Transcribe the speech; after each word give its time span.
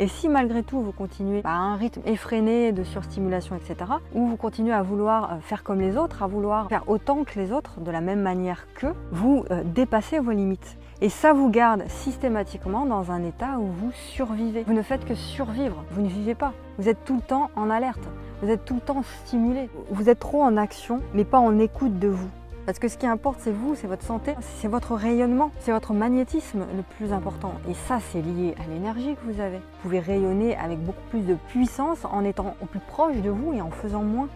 Et 0.00 0.08
si 0.08 0.30
malgré 0.30 0.62
tout 0.62 0.80
vous 0.80 0.92
continuez 0.92 1.42
à 1.44 1.58
un 1.58 1.76
rythme 1.76 2.00
effréné 2.06 2.72
de 2.72 2.84
surstimulation, 2.84 3.54
etc., 3.54 3.92
ou 4.14 4.28
vous 4.28 4.36
continuez 4.36 4.72
à 4.72 4.82
vouloir 4.82 5.34
euh, 5.34 5.36
faire 5.42 5.62
comme 5.62 5.78
les 5.78 5.98
autres, 5.98 6.22
à 6.22 6.26
vouloir 6.26 6.68
faire 6.68 6.88
autant 6.88 7.22
que 7.24 7.38
les 7.38 7.52
autres, 7.52 7.80
de 7.80 7.90
la 7.90 8.00
même 8.00 8.22
manière 8.22 8.66
qu'eux, 8.72 8.94
vous 9.12 9.44
euh, 9.50 9.62
dépassez 9.62 10.18
vos 10.18 10.30
limites. 10.30 10.78
Et 11.02 11.10
ça 11.10 11.34
vous 11.34 11.50
garde 11.50 11.84
systématiquement 11.88 12.86
dans 12.86 13.10
un 13.10 13.22
état 13.24 13.58
où 13.58 13.66
vous 13.66 13.92
survivez. 13.92 14.64
Vous 14.66 14.72
ne 14.72 14.80
faites 14.80 15.04
que 15.04 15.14
survivre, 15.14 15.84
vous 15.90 16.00
ne 16.00 16.08
vivez 16.08 16.34
pas. 16.34 16.54
Vous 16.78 16.88
êtes 16.88 17.04
tout 17.04 17.16
le 17.16 17.22
temps 17.22 17.50
en 17.54 17.68
alerte, 17.68 18.08
vous 18.40 18.48
êtes 18.48 18.64
tout 18.64 18.76
le 18.76 18.80
temps 18.80 19.02
stimulé. 19.24 19.68
Vous 19.90 20.08
êtes 20.08 20.18
trop 20.18 20.42
en 20.42 20.56
action, 20.56 21.00
mais 21.12 21.24
pas 21.24 21.40
en 21.40 21.58
écoute 21.58 21.98
de 21.98 22.08
vous. 22.08 22.30
Parce 22.66 22.78
que 22.78 22.88
ce 22.88 22.98
qui 22.98 23.06
importe, 23.06 23.40
c'est 23.40 23.52
vous, 23.52 23.74
c'est 23.74 23.86
votre 23.86 24.04
santé, 24.04 24.34
c'est 24.40 24.68
votre 24.68 24.94
rayonnement, 24.94 25.50
c'est 25.60 25.72
votre 25.72 25.94
magnétisme 25.94 26.66
le 26.76 26.82
plus 26.82 27.12
important. 27.12 27.54
Et 27.68 27.74
ça, 27.74 28.00
c'est 28.00 28.20
lié 28.20 28.54
à 28.62 28.68
l'énergie 28.68 29.16
que 29.16 29.32
vous 29.32 29.40
avez. 29.40 29.56
Vous 29.56 29.82
pouvez 29.82 30.00
rayonner 30.00 30.56
avec 30.56 30.78
beaucoup 30.78 31.02
plus 31.10 31.22
de 31.22 31.34
puissance 31.48 32.04
en 32.04 32.22
étant 32.24 32.56
au 32.60 32.66
plus 32.66 32.80
proche 32.80 33.16
de 33.16 33.30
vous 33.30 33.54
et 33.54 33.62
en 33.62 33.70
faisant 33.70 34.02
moins. 34.02 34.28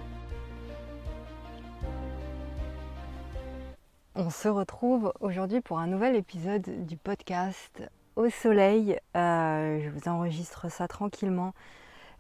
On 4.17 4.31
se 4.31 4.49
retrouve 4.49 5.13
aujourd'hui 5.21 5.61
pour 5.61 5.79
un 5.79 5.87
nouvel 5.87 6.17
épisode 6.17 6.87
du 6.87 6.97
podcast 6.97 7.83
Au 8.17 8.31
Soleil. 8.31 8.99
Euh, 9.17 9.81
je 9.85 9.91
vous 9.91 10.09
enregistre 10.09 10.71
ça 10.71 10.89
tranquillement. 10.89 11.53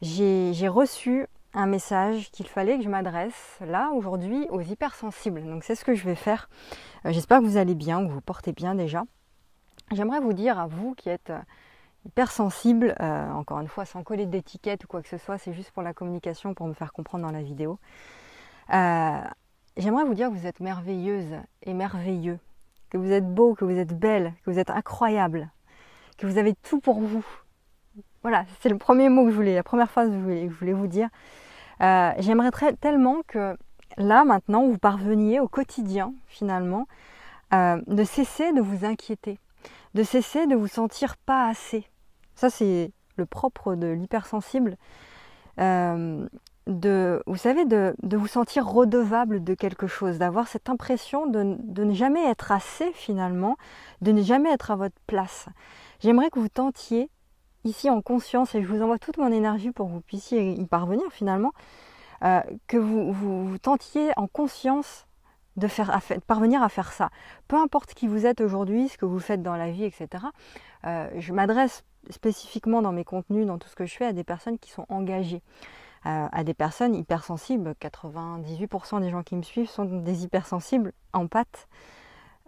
J'ai 0.02 0.68
reçu 0.68 1.26
un 1.54 1.66
message 1.66 2.30
qu'il 2.30 2.46
fallait 2.46 2.76
que 2.76 2.84
je 2.84 2.88
m'adresse 2.88 3.58
là 3.60 3.90
aujourd'hui 3.94 4.46
aux 4.50 4.60
hypersensibles. 4.60 5.44
Donc 5.44 5.64
c'est 5.64 5.74
ce 5.74 5.84
que 5.84 5.94
je 5.94 6.04
vais 6.04 6.14
faire. 6.14 6.48
Euh, 7.06 7.12
j'espère 7.12 7.40
que 7.40 7.44
vous 7.44 7.56
allez 7.56 7.74
bien, 7.74 8.04
que 8.06 8.10
vous 8.10 8.20
portez 8.20 8.52
bien 8.52 8.74
déjà. 8.74 9.04
J'aimerais 9.92 10.20
vous 10.20 10.32
dire 10.32 10.58
à 10.58 10.66
vous 10.66 10.94
qui 10.94 11.08
êtes 11.08 11.30
euh, 11.30 11.40
hypersensibles, 12.06 12.94
encore 13.00 13.60
une 13.60 13.68
fois 13.68 13.86
sans 13.86 14.02
coller 14.02 14.26
d'étiquette 14.26 14.84
ou 14.84 14.86
quoi 14.86 15.00
que 15.00 15.08
ce 15.08 15.16
soit, 15.16 15.38
c'est 15.38 15.54
juste 15.54 15.70
pour 15.70 15.82
la 15.82 15.94
communication, 15.94 16.52
pour 16.52 16.66
me 16.66 16.74
faire 16.74 16.92
comprendre 16.92 17.24
dans 17.24 17.32
la 17.32 17.42
vidéo. 17.42 17.78
J'aimerais 18.68 20.04
vous 20.04 20.12
dire 20.12 20.28
que 20.28 20.34
vous 20.34 20.46
êtes 20.46 20.60
merveilleuse 20.60 21.34
et 21.62 21.72
merveilleux, 21.72 22.38
que 22.90 22.98
vous 22.98 23.10
êtes 23.10 23.26
beau, 23.26 23.54
que 23.54 23.64
vous 23.64 23.78
êtes 23.78 23.98
belle, 23.98 24.34
que 24.44 24.50
vous 24.50 24.58
êtes 24.58 24.68
incroyable, 24.68 25.50
que 26.18 26.26
vous 26.26 26.36
avez 26.36 26.54
tout 26.54 26.78
pour 26.78 27.00
vous. 27.00 27.24
Voilà, 28.22 28.44
c'est 28.60 28.68
le 28.68 28.76
premier 28.76 29.08
mot 29.08 29.24
que 29.24 29.30
je 29.30 29.36
voulais, 29.36 29.54
la 29.54 29.62
première 29.62 29.90
phrase 29.90 30.10
que 30.10 30.14
je 30.14 30.48
voulais, 30.48 30.72
vous 30.72 30.86
dire. 30.86 31.08
Euh, 31.80 32.12
j'aimerais 32.18 32.50
tellement 32.80 33.22
que 33.26 33.56
là, 33.96 34.24
maintenant, 34.24 34.66
vous 34.66 34.78
parveniez 34.78 35.40
au 35.40 35.48
quotidien, 35.48 36.14
finalement, 36.26 36.86
euh, 37.52 37.80
de 37.86 38.04
cesser 38.04 38.52
de 38.52 38.60
vous 38.60 38.84
inquiéter, 38.84 39.38
de 39.94 40.02
cesser 40.02 40.46
de 40.46 40.54
vous 40.54 40.68
sentir 40.68 41.16
pas 41.16 41.48
assez. 41.48 41.88
Ça, 42.34 42.50
c'est 42.50 42.92
le 43.16 43.26
propre 43.26 43.74
de 43.74 43.88
l'hypersensible. 43.88 44.76
Euh, 45.60 46.26
de, 46.66 47.22
vous 47.26 47.36
savez, 47.36 47.66
de, 47.66 47.94
vous 48.16 48.26
sentir 48.26 48.66
redevable 48.66 49.44
de 49.44 49.54
quelque 49.54 49.86
chose, 49.86 50.18
d'avoir 50.18 50.48
cette 50.48 50.70
impression 50.70 51.26
de, 51.26 51.56
ne 51.84 51.92
jamais 51.92 52.24
être 52.24 52.52
assez 52.52 52.90
finalement, 52.94 53.56
de 54.00 54.12
ne 54.12 54.22
jamais 54.22 54.50
être 54.50 54.70
à 54.70 54.76
votre 54.76 54.96
place. 55.06 55.46
J'aimerais 56.00 56.30
que 56.30 56.38
vous 56.38 56.48
tentiez 56.48 57.10
ici 57.64 57.90
en 57.90 58.02
conscience, 58.02 58.54
et 58.54 58.62
je 58.62 58.66
vous 58.66 58.82
envoie 58.82 58.98
toute 58.98 59.18
mon 59.18 59.32
énergie 59.32 59.70
pour 59.70 59.86
que 59.88 59.92
vous 59.92 60.00
puissiez 60.00 60.52
y 60.52 60.66
parvenir 60.66 61.04
finalement, 61.10 61.52
euh, 62.22 62.40
que 62.66 62.76
vous, 62.76 63.58
tentiez 63.58 64.10
en 64.16 64.26
conscience 64.26 65.06
de, 65.56 65.68
faire, 65.68 66.00
parvenir 66.26 66.62
à 66.62 66.68
faire 66.68 66.92
ça. 66.92 67.10
Peu 67.48 67.56
importe 67.56 67.94
qui 67.94 68.06
vous 68.06 68.26
êtes 68.26 68.40
aujourd'hui, 68.40 68.88
ce 68.88 68.98
que 68.98 69.04
vous 69.04 69.20
faites 69.20 69.42
dans 69.42 69.56
la 69.56 69.70
vie, 69.70 69.84
etc. 69.84 70.24
Euh, 70.86 71.08
je 71.16 71.32
m'adresse 71.32 71.84
spécifiquement 72.10 72.82
dans 72.82 72.92
mes 72.92 73.04
contenus, 73.04 73.46
dans 73.46 73.58
tout 73.58 73.68
ce 73.68 73.76
que 73.76 73.86
je 73.86 73.94
fais, 73.94 74.06
à 74.06 74.12
des 74.12 74.24
personnes 74.24 74.58
qui 74.58 74.70
sont 74.70 74.86
engagées 74.88 75.42
à, 76.04 76.44
des 76.44 76.54
personnes 76.54 76.94
hypersensibles. 76.94 77.74
98% 77.80 79.00
des 79.00 79.10
gens 79.10 79.22
qui 79.22 79.36
me 79.36 79.42
suivent 79.42 79.70
sont 79.70 79.84
des 79.84 80.24
hypersensibles 80.24 80.92
en 81.12 81.26
pâte. 81.26 81.66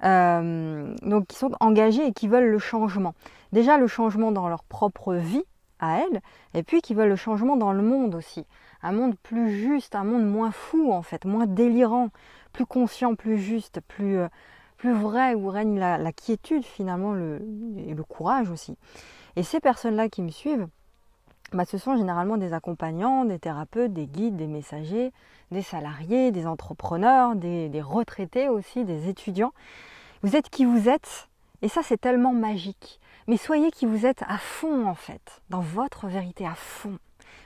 Euh, 0.05 0.95
donc 1.03 1.29
qui 1.29 1.37
sont 1.37 1.53
engagés 1.61 2.07
et 2.07 2.13
qui 2.13 2.29
veulent 2.29 2.51
le 2.51 2.59
changement. 2.59 3.15
Déjà 3.53 3.79
le 3.79 3.87
changement 3.87 4.31
dans 4.31 4.49
leur 4.49 4.63
propre 4.65 5.15
vie 5.15 5.45
à 5.79 6.01
elles, 6.01 6.21
et 6.55 6.63
puis 6.63 6.83
qui 6.83 6.95
veulent 6.95 7.09
le 7.09 7.17
changement 7.17 7.57
dans 7.57 7.73
le 7.73 7.83
monde 7.83 8.15
aussi. 8.15 8.47
Un 8.83 8.93
monde 8.93 9.15
plus 9.23 9.51
juste, 9.51 9.95
un 9.95 10.05
monde 10.05 10.27
moins 10.27 10.51
fou 10.51 10.93
en 10.93 11.03
fait, 11.03 11.25
moins 11.25 11.47
délirant, 11.47 12.11
plus 12.53 12.67
conscient, 12.67 13.15
plus 13.15 13.39
juste, 13.39 13.81
plus, 13.89 14.19
euh, 14.19 14.29
plus 14.77 14.93
vrai, 14.93 15.35
où 15.35 15.49
règne 15.49 15.79
la, 15.79 16.13
quiétude 16.13 16.65
finalement 16.65 17.13
le, 17.13 17.43
et 17.79 17.95
le 17.95 18.05
courage 18.05 18.51
aussi. 18.51 18.77
Et 19.37 19.43
ces 19.43 19.61
personnes-là 19.61 20.09
qui 20.09 20.23
me 20.23 20.31
suivent, 20.31 20.67
bah, 21.53 21.65
ce 21.65 21.79
sont 21.79 21.97
généralement 21.97 22.37
des 22.37 22.53
accompagnants, 22.53 23.25
des 23.25 23.39
thérapeutes, 23.39 23.93
des 23.93 24.07
guides, 24.07 24.37
des 24.37 24.49
messagers, 24.49 25.13
des 25.53 25.63
salariés, 25.63 26.33
des 26.33 26.47
entrepreneurs, 26.47 27.37
des, 27.37 27.81
retraités 27.81 28.49
aussi, 28.49 28.85
des 28.85 29.09
étudiants. 29.09 29.53
Vous 30.23 30.35
êtes 30.35 30.51
qui 30.51 30.65
vous 30.65 30.89
êtes, 30.89 31.29
et 31.63 31.69
ça 31.69 31.83
c'est 31.85 32.01
tellement 32.01 32.33
magique. 32.33 33.01
Mais 33.29 33.37
soyez 33.37 33.71
qui 33.71 33.87
vous 33.87 34.07
êtes 34.07 34.23
à 34.27 34.39
fond 34.39 34.87
en 34.87 34.95
fait, 34.95 35.41
dans 35.51 35.61
votre 35.61 36.09
vérité 36.09 36.47
à 36.47 36.55
fond. 36.55 36.99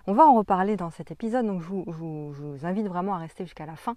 On 0.07 0.15
va 0.15 0.27
en 0.27 0.35
reparler 0.35 0.77
dans 0.77 0.91
cet 0.91 1.11
épisode, 1.11 1.47
donc 1.47 1.61
je 1.61 1.69
vous, 1.69 2.35
invite 2.63 2.87
vraiment 2.87 3.15
à 3.15 3.19
rester 3.19 3.45
jusqu'à 3.45 3.67
la 3.67 3.77
fin. 3.77 3.97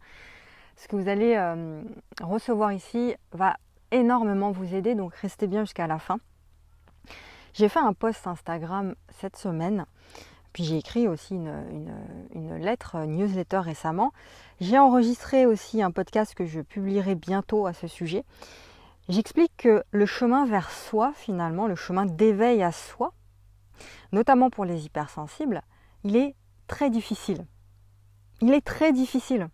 Ce 0.75 0.88
que 0.88 0.96
vous 0.97 1.08
allez 1.08 1.35
euh, 1.38 1.81
recevoir 2.22 2.74
ici 2.74 3.16
va 3.31 3.56
énormément 3.91 4.52
vous 4.52 4.75
aider, 4.75 4.96
donc 4.96 5.16
restez 5.16 5.47
bien 5.47 5.62
jusqu'à 5.62 5.88
la 5.88 6.00
fin. 6.00 6.18
J'ai 7.53 7.69
fait 7.69 7.80
un 7.80 7.94
post 7.94 8.25
Instagram 8.25 8.96
cette 9.19 9.38
semaine, 9.38 9.86
puis 10.53 10.64
j'ai 10.64 10.78
écrit 10.78 11.08
aussi 11.08 11.36
une, 11.36 12.58
lettre, 12.58 12.96
une 12.96 13.18
newsletter 13.18 13.59
récemment. 13.59 14.12
J'ai 14.59 14.80
enregistré 14.80 15.46
aussi 15.46 15.84
un 15.84 15.91
podcast 15.91 16.34
que 16.34 16.47
je 16.47 16.62
publierai 16.62 17.14
bientôt 17.14 17.68
à 17.68 17.74
ce 17.74 17.86
sujet. 17.86 18.25
J'explique 19.08 19.52
que 19.56 19.84
le 19.91 20.06
chemin 20.08 20.47
vers 20.47 20.72
soi, 20.72 21.14
finalement, 21.16 21.68
le 21.68 21.75
chemin 21.75 22.08
d'éveil 22.08 22.64
à 22.64 22.72
soi, 22.72 23.14
notamment 24.12 24.50
pour 24.50 24.66
les 24.66 24.85
hypersensibles, 24.88 25.62
il 26.03 26.16
est 26.16 26.35
très 26.66 26.90
difficile. 26.90 27.46
Il 28.41 28.53
est 28.53 28.66
très 28.66 28.94
difficile. 28.94 29.47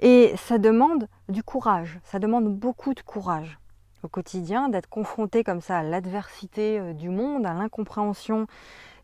Et 0.00 0.34
ça 0.36 0.58
demande 0.58 1.08
du 1.30 1.42
courage, 1.42 1.98
ça 2.04 2.18
demande 2.18 2.54
beaucoup 2.54 2.92
de 2.92 3.00
courage 3.00 3.58
au 4.06 4.08
quotidien, 4.08 4.68
d'être 4.68 4.88
confronté 4.88 5.42
comme 5.42 5.60
ça 5.60 5.78
à 5.78 5.82
l'adversité 5.82 6.78
euh, 6.78 6.92
du 6.92 7.10
monde, 7.10 7.44
à 7.44 7.52
l'incompréhension 7.52 8.46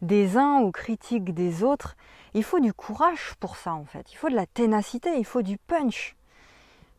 des 0.01 0.37
uns, 0.37 0.61
aux 0.61 0.71
critiques 0.71 1.35
des 1.35 1.65
autres. 1.65 1.97
Il 2.35 2.45
faut 2.45 2.61
du 2.61 2.73
courage 2.73 3.35
pour 3.41 3.57
ça 3.57 3.75
en 3.75 3.85
fait, 3.85 4.13
il 4.13 4.17
faut 4.17 4.31
de 4.31 4.35
la 4.35 4.47
ténacité, 4.47 5.11
il 5.19 5.25
faut 5.25 5.43
du 5.43 5.59
punch 5.59 6.17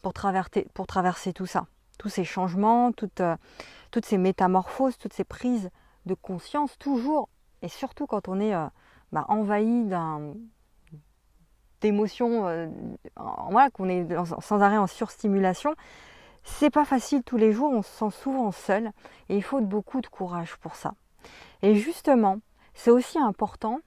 pour 0.02 0.14
traverser, 0.14 0.68
pour 0.74 0.86
traverser 0.86 1.32
tout 1.32 1.46
ça, 1.46 1.66
tous 1.98 2.10
ces 2.10 2.26
changements, 2.26 2.92
toutes, 2.92 3.22
euh, 3.22 3.38
toutes 3.90 4.06
ces 4.06 4.18
métamorphoses, 4.18 4.98
toutes 4.98 5.14
ces 5.14 5.24
prises 5.24 5.70
de 6.06 6.14
conscience, 6.14 6.78
toujours 6.78 7.30
et 7.62 7.70
surtout 7.70 8.06
quand 8.06 8.28
on 8.28 8.40
est 8.42 8.54
euh, 8.54 8.68
bah, 9.14 9.26
envahi 9.30 9.86
d'un 9.86 10.34
d'émotions, 11.80 12.44
voilà, 13.50 13.70
qu'on 13.70 13.90
est 13.90 14.08
sans 14.40 14.62
arrêt 14.62 14.78
en 14.78 14.88
surstimulation, 14.88 15.76
c'est 16.44 16.70
pas 16.70 16.86
facile 16.86 17.24
tous 17.24 17.38
les 17.38 17.52
jours, 17.52 17.72
on 17.72 17.82
se 17.82 17.92
sent 17.92 18.12
souvent 18.12 18.52
seul 18.52 18.92
et 19.30 19.36
il 19.36 19.44
faut 19.44 19.62
beaucoup 19.62 20.02
de 20.02 20.08
courage 20.08 20.58
pour 20.58 20.76
ça. 20.76 20.94
Et 21.62 21.76
justement, 21.76 22.40
c'est 22.74 22.92
aussi 22.92 23.18
important 23.18 23.80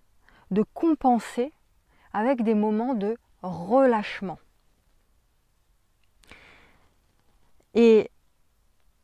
de 0.50 0.64
compenser 0.74 1.52
avec 2.12 2.42
des 2.42 2.54
moments 2.54 2.94
de 2.94 3.16
relâchement. 3.42 4.38
Et 7.74 8.10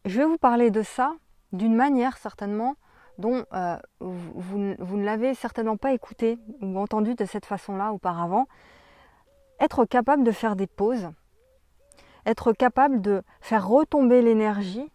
je 0.07 0.19
vais 0.19 0.25
vous 0.25 0.39
parler 0.39 0.71
de 0.71 0.83
ça 0.83 1.15
d'une 1.53 1.75
manière 1.75 2.17
certainement 2.17 2.77
dont 3.19 3.45
euh, 3.53 3.77
vous, 4.01 4.59
ne 4.59 5.05
l'avez 5.05 5.35
certainement 5.35 5.77
pas 5.77 5.93
écouté 5.93 6.39
ou 6.63 6.79
entendu 6.79 7.15
de 7.15 7.25
cette 7.27 7.45
façon-là 7.45 7.93
auparavant. 7.93 8.47
Être 9.61 9.85
capable 9.85 10.25
de 10.25 10.33
faire 10.33 10.57
des 10.57 10.67
pauses, 10.67 11.11
être 12.27 12.53
capable 12.53 13.01
de 13.01 13.23
faire 13.41 13.67
retomber 13.67 14.23
l'énergie. 14.23 14.91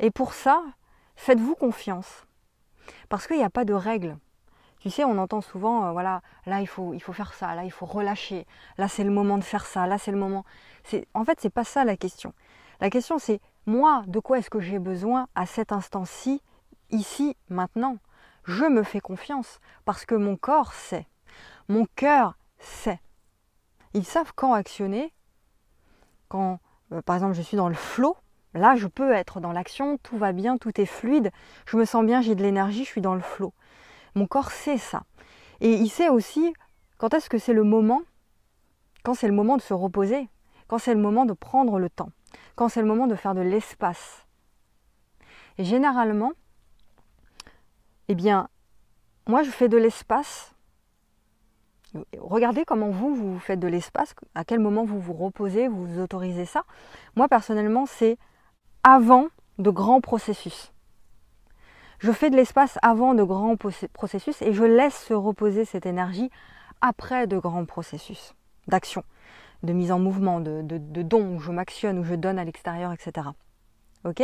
Et 0.00 0.10
pour 0.10 0.32
ça, 0.32 0.62
faites-vous 1.16 1.54
confiance. 1.54 2.26
Parce 3.08 3.26
qu'il 3.26 3.36
n'y 3.36 3.44
a 3.44 3.50
pas 3.50 3.64
de 3.64 3.74
règles. 3.74 4.16
Tu 4.80 4.90
sais, 4.90 5.04
on 5.04 5.18
entend 5.18 5.40
souvent, 5.40 5.86
euh, 5.86 5.92
voilà, 5.92 6.22
là 6.46 6.60
il 6.60 6.68
faut, 6.68 6.94
il 6.94 7.00
faut 7.00 7.12
faire 7.12 7.34
ça, 7.34 7.54
là 7.56 7.64
il 7.64 7.72
faut 7.72 7.84
relâcher, 7.84 8.46
là 8.78 8.86
c'est 8.86 9.02
le 9.02 9.10
moment 9.10 9.36
de 9.36 9.42
faire 9.42 9.66
ça, 9.66 9.88
là 9.88 9.98
c'est 9.98 10.12
le 10.12 10.18
moment. 10.18 10.44
En 11.14 11.24
fait, 11.24 11.40
c'est 11.40 11.50
pas 11.50 11.64
ça 11.64 11.84
la 11.84 11.96
question. 11.96 12.32
La 12.80 12.88
question 12.88 13.18
c'est, 13.18 13.40
moi, 13.66 14.04
de 14.06 14.20
quoi 14.20 14.38
est-ce 14.38 14.50
que 14.50 14.60
j'ai 14.60 14.78
besoin 14.78 15.28
à 15.34 15.46
cet 15.46 15.72
instant-ci, 15.72 16.42
ici, 16.90 17.36
maintenant? 17.50 17.98
Je 18.44 18.64
me 18.64 18.82
fais 18.82 19.00
confiance 19.00 19.60
parce 19.84 20.06
que 20.06 20.14
mon 20.14 20.36
corps 20.36 20.72
sait, 20.72 21.06
mon 21.68 21.86
cœur 21.96 22.38
sait. 22.58 23.00
Ils 23.94 24.06
savent 24.06 24.32
quand 24.34 24.54
actionner 24.54 25.12
quand, 26.28 26.60
euh, 26.92 27.02
par 27.02 27.16
exemple, 27.16 27.34
je 27.34 27.42
suis 27.42 27.56
dans 27.56 27.68
le 27.68 27.74
flot, 27.74 28.16
là, 28.54 28.76
je 28.76 28.86
peux 28.86 29.12
être 29.12 29.40
dans 29.40 29.52
l'action, 29.52 29.98
tout 30.02 30.16
va 30.16 30.32
bien, 30.32 30.58
tout 30.58 30.80
est 30.80 30.86
fluide, 30.86 31.30
je 31.66 31.76
me 31.76 31.84
sens 31.84 32.04
bien, 32.04 32.20
j'ai 32.20 32.34
de 32.34 32.42
l'énergie, 32.42 32.84
je 32.84 32.88
suis 32.88 33.00
dans 33.00 33.14
le 33.14 33.20
flot. 33.20 33.52
Mon 34.14 34.26
corps 34.26 34.50
sait 34.50 34.78
ça. 34.78 35.04
Et 35.60 35.72
il 35.72 35.88
sait 35.88 36.08
aussi 36.08 36.52
quand 36.98 37.14
est-ce 37.14 37.30
que 37.30 37.38
c'est 37.38 37.52
le 37.52 37.64
moment, 37.64 38.02
quand 39.02 39.14
c'est 39.14 39.28
le 39.28 39.34
moment 39.34 39.56
de 39.56 39.62
se 39.62 39.74
reposer, 39.74 40.28
quand 40.66 40.78
c'est 40.78 40.94
le 40.94 41.00
moment 41.00 41.24
de 41.24 41.32
prendre 41.32 41.78
le 41.78 41.88
temps, 41.88 42.10
quand 42.56 42.68
c'est 42.68 42.82
le 42.82 42.88
moment 42.88 43.06
de 43.06 43.14
faire 43.14 43.34
de 43.34 43.40
l'espace. 43.40 44.26
Et 45.56 45.64
généralement, 45.64 46.32
eh 48.08 48.14
bien, 48.14 48.48
moi 49.26 49.42
je 49.42 49.50
fais 49.50 49.68
de 49.68 49.76
l'espace. 49.76 50.54
Regardez 52.18 52.64
comment 52.64 52.90
vous, 52.90 53.14
vous 53.14 53.38
faites 53.38 53.60
de 53.60 53.68
l'espace, 53.68 54.14
à 54.34 54.44
quel 54.44 54.58
moment 54.58 54.84
vous 54.84 55.00
vous 55.00 55.14
reposez, 55.14 55.68
vous, 55.68 55.86
vous 55.86 56.00
autorisez 56.00 56.44
ça. 56.44 56.64
Moi 57.16 57.28
personnellement, 57.28 57.86
c'est 57.86 58.18
avant 58.82 59.28
de 59.58 59.70
grands 59.70 60.00
processus. 60.00 60.72
Je 61.98 62.12
fais 62.12 62.30
de 62.30 62.36
l'espace 62.36 62.78
avant 62.82 63.14
de 63.14 63.24
grands 63.24 63.56
processus 63.56 64.40
et 64.42 64.52
je 64.52 64.64
laisse 64.64 64.96
se 64.96 65.14
reposer 65.14 65.64
cette 65.64 65.86
énergie 65.86 66.30
après 66.80 67.26
de 67.26 67.38
grands 67.38 67.64
processus 67.64 68.34
d'action, 68.68 69.02
de 69.62 69.72
mise 69.72 69.90
en 69.90 69.98
mouvement, 69.98 70.40
de, 70.40 70.62
de, 70.62 70.78
de 70.78 71.02
don, 71.02 71.36
où 71.36 71.40
je 71.40 71.50
m'actionne, 71.50 71.98
où 71.98 72.04
je 72.04 72.14
donne 72.14 72.38
à 72.38 72.44
l'extérieur, 72.44 72.92
etc. 72.92 73.28
Ok? 74.04 74.22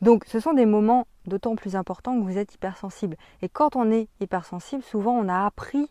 Donc 0.00 0.24
ce 0.26 0.40
sont 0.40 0.54
des 0.54 0.66
moments 0.66 1.06
d'autant 1.26 1.54
plus 1.54 1.76
importants 1.76 2.18
que 2.18 2.24
vous 2.24 2.36
êtes 2.36 2.54
hypersensible. 2.54 3.16
Et 3.42 3.48
quand 3.48 3.76
on 3.76 3.92
est 3.92 4.08
hypersensible, 4.20 4.82
souvent 4.82 5.12
on 5.12 5.28
a 5.28 5.46
appris, 5.46 5.88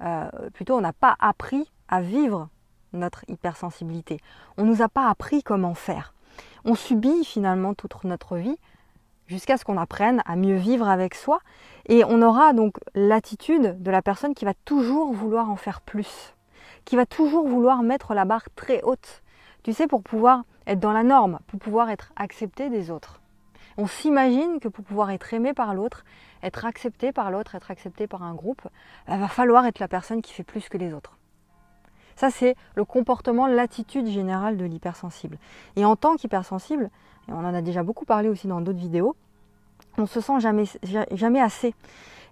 euh, 0.00 0.28
plutôt 0.54 0.76
on 0.76 0.80
n'a 0.80 0.92
pas 0.92 1.16
appris 1.20 1.70
à 1.88 2.00
vivre 2.00 2.48
notre 2.92 3.24
hypersensibilité. 3.28 4.18
On 4.56 4.64
ne 4.64 4.70
nous 4.70 4.82
a 4.82 4.88
pas 4.88 5.08
appris 5.08 5.42
comment 5.42 5.74
faire. 5.74 6.14
On 6.64 6.74
subit 6.74 7.24
finalement 7.24 7.74
toute 7.74 8.04
notre 8.04 8.36
vie 8.36 8.58
jusqu'à 9.26 9.56
ce 9.56 9.64
qu'on 9.64 9.78
apprenne 9.78 10.22
à 10.26 10.36
mieux 10.36 10.56
vivre 10.56 10.88
avec 10.88 11.14
soi. 11.14 11.40
Et 11.88 12.04
on 12.04 12.22
aura 12.22 12.52
donc 12.52 12.76
l'attitude 12.94 13.82
de 13.82 13.90
la 13.90 14.02
personne 14.02 14.34
qui 14.34 14.44
va 14.44 14.54
toujours 14.64 15.12
vouloir 15.12 15.50
en 15.50 15.56
faire 15.56 15.80
plus, 15.80 16.34
qui 16.84 16.96
va 16.96 17.06
toujours 17.06 17.48
vouloir 17.48 17.82
mettre 17.82 18.14
la 18.14 18.24
barre 18.24 18.48
très 18.54 18.82
haute, 18.82 19.22
tu 19.62 19.72
sais, 19.72 19.86
pour 19.86 20.02
pouvoir 20.02 20.44
être 20.66 20.80
dans 20.80 20.92
la 20.92 21.02
norme, 21.02 21.38
pour 21.46 21.58
pouvoir 21.58 21.90
être 21.90 22.12
accepté 22.16 22.68
des 22.68 22.90
autres. 22.90 23.21
On 23.78 23.86
s'imagine 23.86 24.60
que 24.60 24.68
pour 24.68 24.84
pouvoir 24.84 25.10
être 25.10 25.32
aimé 25.34 25.54
par 25.54 25.74
l'autre, 25.74 26.04
être 26.42 26.64
accepté 26.64 27.12
par 27.12 27.30
l'autre, 27.30 27.54
être 27.54 27.70
accepté 27.70 28.06
par 28.06 28.22
un 28.22 28.34
groupe, 28.34 28.62
il 29.08 29.18
va 29.18 29.28
falloir 29.28 29.66
être 29.66 29.78
la 29.78 29.88
personne 29.88 30.22
qui 30.22 30.32
fait 30.32 30.42
plus 30.42 30.68
que 30.68 30.78
les 30.78 30.92
autres. 30.92 31.18
Ça, 32.16 32.30
c'est 32.30 32.56
le 32.74 32.84
comportement, 32.84 33.46
l'attitude 33.46 34.06
générale 34.06 34.56
de 34.56 34.64
l'hypersensible. 34.64 35.38
Et 35.76 35.84
en 35.84 35.96
tant 35.96 36.16
qu'hypersensible, 36.16 36.90
et 37.28 37.32
on 37.32 37.38
en 37.38 37.54
a 37.54 37.62
déjà 37.62 37.82
beaucoup 37.82 38.04
parlé 38.04 38.28
aussi 38.28 38.48
dans 38.48 38.60
d'autres 38.60 38.78
vidéos, 38.78 39.16
on 39.98 40.06
se 40.06 40.20
sent 40.20 40.40
jamais, 40.40 41.40
assez. 41.40 41.74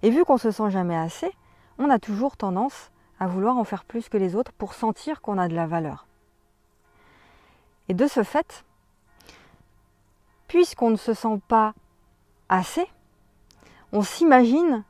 Et 0.03 0.11
vu 0.11 0.25
qu'on 0.25 0.39
se 0.39 0.51
sent 0.51 0.71
jamais 0.71 0.97
assez, 0.97 1.31
on 1.79 1.91
a 1.91 1.99
toujours 1.99 2.37
tendance 2.37 2.91
à 3.19 3.27
vouloir 3.27 3.57
en 3.57 3.65
faire 3.65 3.85
plus 3.85 4.09
que 4.09 4.17
les 4.17 4.35
autres 4.35 4.53
pour 4.53 4.75
sentir 4.75 5.21
qu'on 5.21 5.39
a 5.39 5.49
de 5.49 5.55
la 5.55 5.67
valeur. 5.67 6.07
Et 7.89 7.95
de 7.95 8.07
ce 8.07 8.23
fait, 8.23 8.65
puisqu'on 10.51 10.91
ne 10.91 10.97
se 10.97 11.15
sent 11.15 11.41
pas 11.47 11.75
assez, 12.49 12.85
on 13.93 14.03
s'imagine 14.03 14.83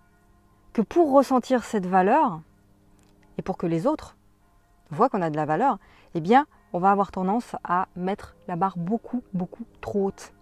que 0.72 0.80
pour 0.80 1.12
ressentir 1.12 1.64
cette 1.64 1.84
valeur, 1.84 2.40
et 3.36 3.42
pour 3.42 3.58
que 3.58 3.66
les 3.66 3.86
autres 3.86 4.16
voient 4.88 5.10
qu'on 5.10 5.20
a 5.20 5.28
de 5.28 5.36
la 5.36 5.44
valeur, 5.44 5.76
eh 6.14 6.22
bien, 6.22 6.46
on 6.72 6.78
va 6.78 6.90
avoir 6.90 7.10
tendance 7.10 7.56
à 7.62 7.88
mettre 7.94 8.36
la 8.48 8.56
barre 8.56 8.78
beaucoup, 8.78 9.22
beaucoup 9.34 9.66
trop 9.82 10.06
haute. 10.06 10.32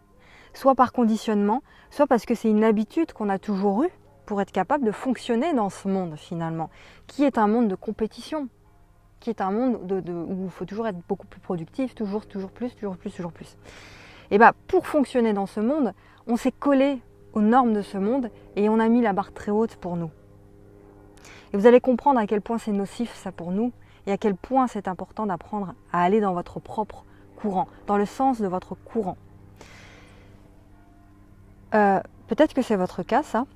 Soit 0.55 0.77
par 0.77 0.93
conditionnement, 0.93 1.65
soit 1.91 2.07
parce 2.07 2.25
que 2.25 2.37
c'est 2.37 2.49
une 2.49 2.63
habitude 2.63 3.13
qu'on 3.13 3.29
a 3.29 3.41
toujours 3.41 3.83
eue 3.83 3.93
pour 4.25 4.41
être 4.41 4.53
capable 4.53 4.85
de 4.85 4.93
fonctionner 4.93 5.53
dans 5.53 5.69
ce 5.69 5.89
monde 5.89 6.15
finalement, 6.17 6.71
qui 7.09 7.25
est 7.25 7.39
un 7.39 7.49
monde 7.49 7.67
de 7.67 7.75
compétition, 7.75 8.49
qui 9.19 9.31
est 9.31 9.41
un 9.41 9.51
monde 9.51 9.85
de, 9.85 10.13
où 10.13 10.45
il 10.45 10.51
faut 10.51 10.65
toujours 10.65 10.87
être 10.87 11.01
beaucoup 11.09 11.27
plus 11.27 11.41
productif, 11.41 11.97
toujours, 11.97 12.25
toujours 12.27 12.53
plus, 12.53 12.73
toujours 12.77 12.97
plus, 12.97 13.11
toujours 13.11 13.33
plus. 13.33 13.57
Et 14.31 14.39
bien 14.39 14.53
pour 14.67 14.87
fonctionner 14.87 15.33
dans 15.33 15.47
ce 15.47 15.61
monde, 15.61 15.93
on 16.27 16.37
s'est 16.37 16.53
collé 16.53 17.01
aux 17.33 17.41
normes 17.41 17.73
de 17.73 17.83
ce 17.83 17.99
monde 17.99 18.31
et 18.57 18.69
on 18.69 18.79
a 18.79 18.89
mis 18.89 19.01
la 19.01 19.13
barre 19.13 19.33
très 19.33 19.51
haute 19.51 19.77
pour 19.77 19.97
nous. 19.97 20.11
Et 21.53 21.57
vous 21.57 21.67
allez 21.67 21.81
comprendre 21.81 22.21
à 22.21 22.27
quel 22.27 22.43
point 22.43 22.59
c'est 22.59 22.73
nocif 22.73 23.15
ça 23.15 23.33
pour 23.33 23.53
nous 23.53 23.73
et 24.07 24.13
à 24.13 24.19
quel 24.19 24.35
point 24.35 24.67
c'est 24.67 24.89
important 24.89 25.27
d'apprendre 25.27 25.75
à 25.93 26.03
aller 26.03 26.21
dans 26.21 26.35
votre 26.35 26.61
propre 26.61 27.05
courant, 27.37 27.69
dans 27.87 27.97
le 27.97 28.07
sens 28.07 28.41
de 28.41 28.47
votre 28.47 28.75
courant. 28.75 29.17
Euh, 31.75 32.01
peut-être 32.27 32.55
que 32.55 32.63
c'est 32.63 32.77
votre 32.77 33.03
cas, 33.03 33.23
ça. 33.23 33.47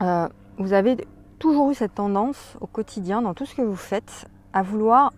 Euh, 0.00 0.28
vous 0.58 0.72
avez 0.72 0.96
toujours 1.38 1.70
eu 1.70 1.74
cette 1.74 1.94
tendance 1.94 2.56
au 2.60 2.66
quotidien, 2.66 3.22
dans 3.22 3.34
tout 3.34 3.46
ce 3.46 3.54
que 3.54 3.62
vous 3.62 3.76
faites, 3.76 4.26
à 4.52 4.62
vouloir 4.62 5.12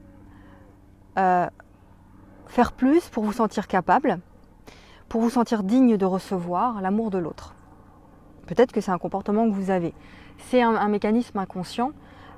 euh, 1.19 1.47
faire 2.47 2.73
plus 2.73 3.09
pour 3.09 3.25
vous 3.25 3.33
sentir 3.33 3.67
capable, 3.67 4.19
pour 5.15 5.21
vous 5.21 5.31
sentir 5.31 5.63
digne 5.63 5.97
de 5.97 6.05
recevoir 6.05 6.83
l'amour 6.83 7.13
de 7.13 7.19
l'autre. 7.19 7.55
Peut-être 8.49 8.73
que 8.73 8.81
c'est 8.81 8.91
un 8.91 8.99
comportement 8.99 9.49
que 9.49 9.55
vous 9.55 9.71
avez. 9.71 9.95
C'est 10.39 10.61
un 10.61 10.89
mécanisme 10.89 11.39
inconscient 11.39 11.93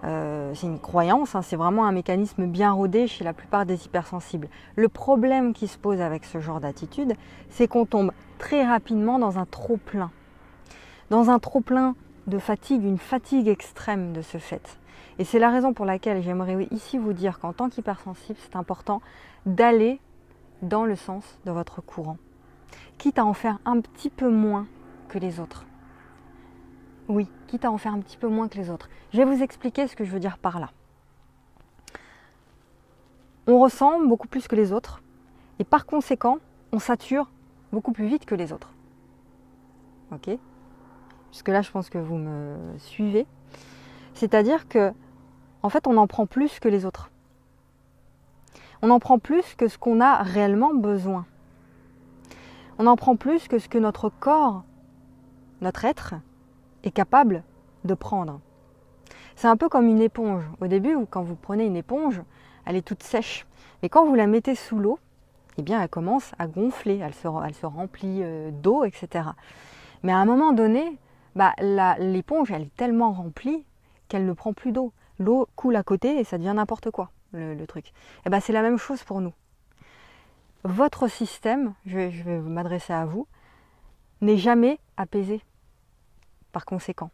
euh, 0.05 0.53
c'est 0.53 0.67
une 0.67 0.79
croyance, 0.79 1.35
hein, 1.35 1.41
c'est 1.41 1.57
vraiment 1.57 1.87
un 1.87 1.93
mécanisme 1.93 2.45
bien 2.45 2.71
rodé 2.71 3.07
chez 3.07 3.25
la 3.25 3.33
plupart 3.33 3.65
des 3.65 3.87
hypersensibles. 3.87 4.49
Le 4.75 4.91
problème 4.91 5.55
qui 5.55 5.69
se 5.69 5.79
pose 5.79 6.03
avec 6.03 6.27
ce 6.27 6.39
genre 6.39 6.61
d'attitude, 6.61 7.15
c'est 7.49 7.67
qu'on 7.67 7.87
tombe 7.87 8.13
très 8.37 8.63
rapidement 8.63 9.19
dans 9.19 9.39
un 9.39 9.47
trop-plein. 9.47 10.11
Dans 11.09 11.31
un 11.31 11.39
trop-plein 11.39 11.95
de 12.27 12.39
fatigue, 12.39 12.85
une 12.85 12.99
fatigue 12.99 13.49
extrême 13.49 14.13
de 14.13 14.21
ce 14.21 14.37
fait. 14.37 14.79
Et 15.19 15.25
c'est 15.25 15.39
la 15.39 15.49
raison 15.49 15.73
pour 15.73 15.87
laquelle 15.87 16.23
j'aimerais 16.23 16.69
ici 16.71 16.99
vous 16.99 17.15
dire 17.15 17.39
qu'en 17.39 17.55
tant 17.55 17.71
qu'hypersensible, 17.71 18.39
c'est 18.43 18.55
important 18.55 19.01
d'aller 19.47 19.99
dans 20.61 20.85
le 20.85 20.95
sens 20.95 21.39
de 21.47 21.51
votre 21.51 21.81
courant, 21.81 22.19
quitte 23.07 23.21
à 23.21 23.25
en 23.25 23.35
faire 23.35 23.61
un 23.65 23.81
petit 23.81 24.11
peu 24.11 24.29
moins 24.29 24.67
que 25.09 25.21
les 25.21 25.39
autres. 25.39 25.65
Oui, 27.07 27.31
quitte 27.47 27.65
à 27.65 27.71
en 27.71 27.79
faire 27.79 27.95
un 27.95 28.01
petit 28.01 28.17
peu 28.17 28.27
moins 28.27 28.49
que 28.49 28.57
les 28.57 28.69
autres. 28.69 28.89
Je 29.13 29.19
vais 29.19 29.25
vous 29.25 29.45
expliquer 29.45 29.87
ce 29.87 29.95
que 29.95 30.03
je 30.03 30.11
veux 30.11 30.19
dire 30.19 30.39
par 30.39 30.59
là. 30.59 30.71
On 33.47 33.61
ressent 33.61 34.01
beaucoup 34.05 34.27
plus 34.27 34.49
que 34.49 34.57
les 34.57 34.73
autres 34.73 35.05
et 35.61 35.65
par 35.65 35.87
conséquent, 35.87 36.39
on 36.73 36.81
sature 36.81 37.31
beaucoup 37.71 37.93
plus 37.93 38.09
vite 38.09 38.27
que 38.27 38.35
les 38.35 38.53
autres. 38.53 38.73
Ok? 40.11 40.29
Jusque 41.31 41.49
là, 41.49 41.63
je 41.63 41.71
pense 41.71 41.89
que 41.89 41.99
vous 41.99 42.17
me 42.17 42.57
suivez. 42.79 43.29
C'est-à-dire 44.15 44.67
que, 44.67 44.93
en 45.63 45.69
fait, 45.69 45.87
on 45.87 45.97
en 45.97 46.09
prend 46.09 46.27
plus 46.27 46.59
que 46.59 46.69
les 46.69 46.85
autres. 46.85 47.13
On 48.83 48.91
en 48.91 48.99
prend 48.99 49.21
plus 49.21 49.55
que 49.55 49.69
ce 49.69 49.79
qu'on 49.79 50.01
a 50.01 50.25
réellement 50.25 50.75
besoin. 50.75 51.25
On 52.79 52.87
en 52.87 52.97
prend 52.97 53.17
plus 53.17 53.49
que 53.49 53.59
ce 53.59 53.69
que 53.69 53.79
notre 53.79 54.11
corps, 54.11 54.65
notre 55.61 55.85
être, 55.85 56.15
est 56.83 56.91
capable 56.91 57.43
de 57.85 57.95
prendre. 57.95 58.41
C'est 59.35 59.49
un 59.49 59.57
peu 59.57 59.69
comme 59.69 59.87
une 59.87 60.01
éponge. 60.01 60.45
Au 60.61 60.67
début, 60.67 60.97
quand 61.09 61.23
vous 61.23 61.37
prenez 61.37 61.65
une 61.65 61.77
éponge, 61.77 62.23
elle 62.65 62.77
est 62.77 62.87
toute 62.87 63.03
sèche. 63.03 63.47
Mais 63.83 63.89
quand 63.89 64.07
vous 64.07 64.15
la 64.15 64.27
mettez 64.27 64.55
sous 64.55 64.79
l'eau, 64.79 64.99
eh 65.59 65.63
bien, 65.63 65.81
elle 65.81 65.89
commence 65.89 66.33
à 66.39 66.47
gonfler, 66.47 66.99
elle 66.99 67.15
se, 67.15 67.67
remplit 67.67 68.21
euh, 68.23 68.51
d'eau, 68.51 68.85
etc. 68.85 69.29
Mais 70.03 70.13
à 70.13 70.19
un 70.19 70.25
moment 70.27 70.53
donné, 70.53 70.99
bah, 71.35 71.53
l'éponge, 71.99 72.51
elle 72.51 72.63
est 72.63 72.77
tellement 72.77 73.13
remplie 73.13 73.65
qu'elle 74.09 74.27
ne 74.27 74.33
prend 74.33 74.53
plus 74.53 74.73
d'eau. 74.73 74.93
L'eau 75.19 75.49
coule 75.57 75.77
à 75.77 75.83
côté 75.83 76.19
et 76.19 76.25
ça 76.25 76.37
devient 76.37 76.53
n'importe 76.55 76.91
quoi, 76.91 77.11
le, 77.33 77.65
truc. 77.67 77.89
Et 77.89 77.93
eh 78.27 78.31
ben, 78.31 78.41
c'est 78.41 78.53
la 78.53 78.63
même 78.63 78.77
chose 78.77 79.03
pour 79.03 79.21
nous. 79.21 79.33
Votre 80.67 81.07
système, 81.07 81.75
je 81.87 81.97
vais, 81.97 82.41
m'adresser 82.41 82.93
à 82.93 83.05
vous, 83.05 83.29
n'est 84.21 84.37
jamais 84.37 84.81
apaisé 84.97 85.41
par 86.51 86.65
conséquent. 86.65 87.13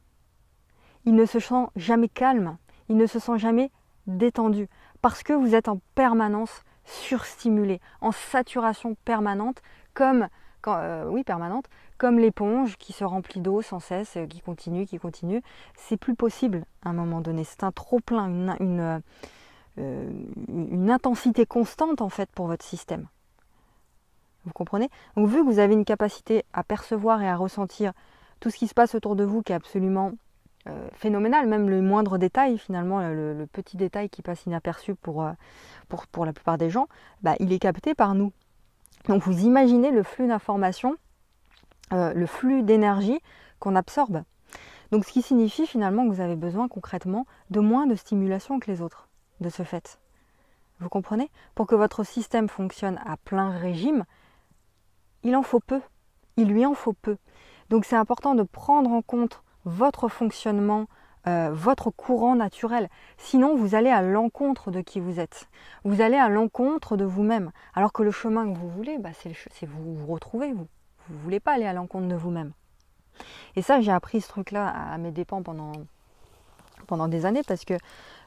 Il 1.05 1.15
ne 1.15 1.27
se 1.27 1.39
sent 1.39 1.67
jamais 1.77 2.09
calme, 2.09 2.57
il 2.89 2.97
ne 2.97 3.05
se 3.05 3.19
sent 3.19 3.37
jamais 3.37 3.71
détendu, 4.07 4.71
parce 5.03 5.23
que 5.23 5.35
vous 5.35 5.55
êtes 5.55 5.69
en 5.69 5.81
permanence 5.95 6.63
surstimulé, 6.87 7.79
en 8.01 8.11
saturation 8.11 8.97
permanente, 9.05 9.61
comme 9.93 10.29
euh, 10.67 11.05
oui 11.11 11.23
permanente, 11.23 11.67
comme 11.99 12.19
l'éponge 12.19 12.79
qui 12.79 12.95
se 12.95 13.05
remplit 13.05 13.43
d'eau 13.43 13.61
sans 13.61 13.81
cesse, 13.81 14.17
qui 14.31 14.41
continue, 14.41 14.87
qui 14.87 14.97
continue. 14.97 15.43
C'est 15.77 15.99
plus 15.99 16.15
possible 16.15 16.65
à 16.87 16.89
un 16.89 16.95
moment 16.95 17.21
donné. 17.21 17.45
C'est 17.45 17.65
un 17.65 17.73
trop 17.73 18.01
plein, 18.01 18.57
une, 18.61 19.03
euh, 19.77 20.11
une, 20.49 20.91
intensité 20.91 21.45
constante 21.45 22.01
en 22.01 22.09
fait 22.09 22.31
pour 22.33 22.47
votre 22.47 22.65
système. 22.65 23.09
Vous 24.45 24.53
comprenez? 24.53 24.91
Donc 25.17 25.29
vu 25.29 25.39
que 25.39 25.45
vous 25.45 25.59
avez 25.59 25.75
une 25.75 25.85
capacité 25.85 26.45
à 26.53 26.65
percevoir 26.65 27.23
et 27.23 27.29
à 27.29 27.37
ressentir 27.37 27.93
tout 28.41 28.51
ce 28.51 28.57
qui 28.57 28.67
se 28.67 28.75
passe 28.75 28.95
autour 28.95 29.15
de 29.17 29.25
vous 29.25 29.43
qui 29.43 29.53
est 29.53 29.55
absolument 29.55 30.13
euh, 30.69 30.89
phénoménal, 30.95 31.49
même 31.49 31.69
le 31.69 31.83
moindre 31.83 32.19
détail 32.19 32.59
finalement, 32.59 33.01
le, 33.01 33.47
petit 33.53 33.77
détail 33.77 34.09
qui 34.09 34.23
passe 34.23 34.47
inaperçu 34.47 34.95
pour, 34.95 35.23
euh, 35.23 35.33
pour, 35.89 36.07
pour, 36.07 36.25
la 36.25 36.33
plupart 36.33 36.59
des 36.59 36.71
gens, 36.71 36.89
bah, 37.23 37.35
il 37.41 37.53
est 37.53 37.59
capté 37.59 37.95
par 37.95 38.15
nous. 38.15 38.33
Donc 39.09 39.23
vous 39.23 39.45
imaginez 39.45 39.91
le 39.91 40.03
flux 40.03 40.29
d'informations, 40.29 40.97
euh, 41.93 42.13
le 42.15 42.27
flux 42.27 42.63
d'énergie 42.63 43.21
qu'on 43.59 43.75
absorbe. 43.75 44.23
Donc 44.93 45.05
ce 45.05 45.13
qui 45.13 45.23
signifie 45.23 45.67
finalement 45.67 46.07
que 46.09 46.15
vous 46.15 46.21
avez 46.21 46.37
besoin 46.37 46.69
concrètement 46.69 47.27
de 47.51 47.61
moins 47.61 47.87
de 47.87 47.95
stimulation 47.95 48.61
que 48.61 48.71
les 48.71 48.83
autres, 48.83 49.09
de 49.41 49.49
ce 49.49 49.63
fait. 49.63 49.99
Vous 50.79 50.89
comprenez? 50.89 51.31
Pour 51.55 51.67
que 51.67 51.75
votre 51.75 52.05
système 52.05 52.49
fonctionne 52.49 53.01
à 53.05 53.17
plein 53.17 53.51
régime, 53.51 54.05
il 55.25 55.37
en 55.37 55.43
faut 55.43 55.61
peu. 55.61 55.81
Il 56.37 56.49
lui 56.49 56.65
en 56.67 56.75
faut 56.75 56.93
peu. 56.95 57.17
Donc 57.71 57.85
c'est 57.85 57.97
important 57.97 58.35
de 58.35 58.43
prendre 58.43 58.91
en 58.91 59.03
compte 59.03 59.43
votre 59.65 60.09
fonctionnement, 60.09 60.87
euh, 61.27 61.51
votre 61.53 61.91
courant 61.91 62.35
naturel. 62.35 62.89
Sinon, 63.17 63.57
vous 63.57 63.75
allez 63.75 63.91
à 63.91 64.03
l'encontre 64.03 64.71
de 64.71 64.81
qui 64.81 65.01
vous 65.01 65.21
êtes. 65.21 65.49
Vous 65.85 66.01
allez 66.01 66.17
à 66.17 66.29
l'encontre 66.29 66.97
de 66.97 67.05
vous-même. 67.05 67.53
Alors 67.75 67.93
que 67.93 68.03
le 68.03 68.11
chemin 68.11 68.53
que 68.53 68.59
vous 68.59 68.69
voulez, 68.69 68.99
bah, 68.99 69.11
c'est 69.15 69.67
vous 69.67 69.95
vous 69.95 70.13
retrouvez, 70.13 70.53
vous. 70.53 70.67
Ne 71.11 71.17
voulez 71.17 71.41
pas 71.41 71.53
aller 71.53 71.67
à 71.67 71.73
l'encontre 71.73 72.09
de 72.09 72.15
vous-même. 72.15 72.53
Et 73.57 73.63
ça, 73.63 73.81
j'ai 73.81 73.93
appris 73.93 74.21
ce 74.21 74.29
truc-là 74.29 74.69
à 74.69 74.99
mes 74.99 75.11
dépens 75.11 75.43
pendant, 75.43 75.73
pendant 76.87 77.09
des 77.09 77.27
années 77.27 77.43
parce 77.47 77.65
que, 77.65 77.75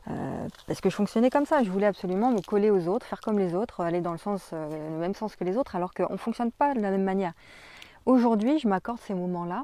euh, 0.09 0.47
parce 0.67 0.81
que 0.81 0.89
je 0.89 0.95
fonctionnais 0.95 1.29
comme 1.29 1.45
ça. 1.45 1.63
Je 1.63 1.71
voulais 1.71 1.87
absolument 1.87 2.31
me 2.31 2.41
coller 2.41 2.69
aux 2.69 2.87
autres, 2.87 3.05
faire 3.05 3.21
comme 3.21 3.39
les 3.39 3.55
autres, 3.55 3.81
aller 3.81 4.01
dans 4.01 4.13
le, 4.13 4.19
euh, 4.53 4.99
même 4.99 5.15
sens 5.15 5.35
que 5.35 5.43
les 5.43 5.57
autres, 5.57 5.75
alors 5.75 5.93
qu'on 5.93 6.13
ne 6.13 6.17
fonctionne 6.17 6.51
pas 6.51 6.73
de 6.73 6.79
la 6.79 6.91
même 6.91 7.03
manière. 7.03 7.33
Aujourd'hui, 8.05 8.59
je 8.59 8.67
m'accorde 8.67 8.99
ces 8.99 9.15
moments-là, 9.15 9.63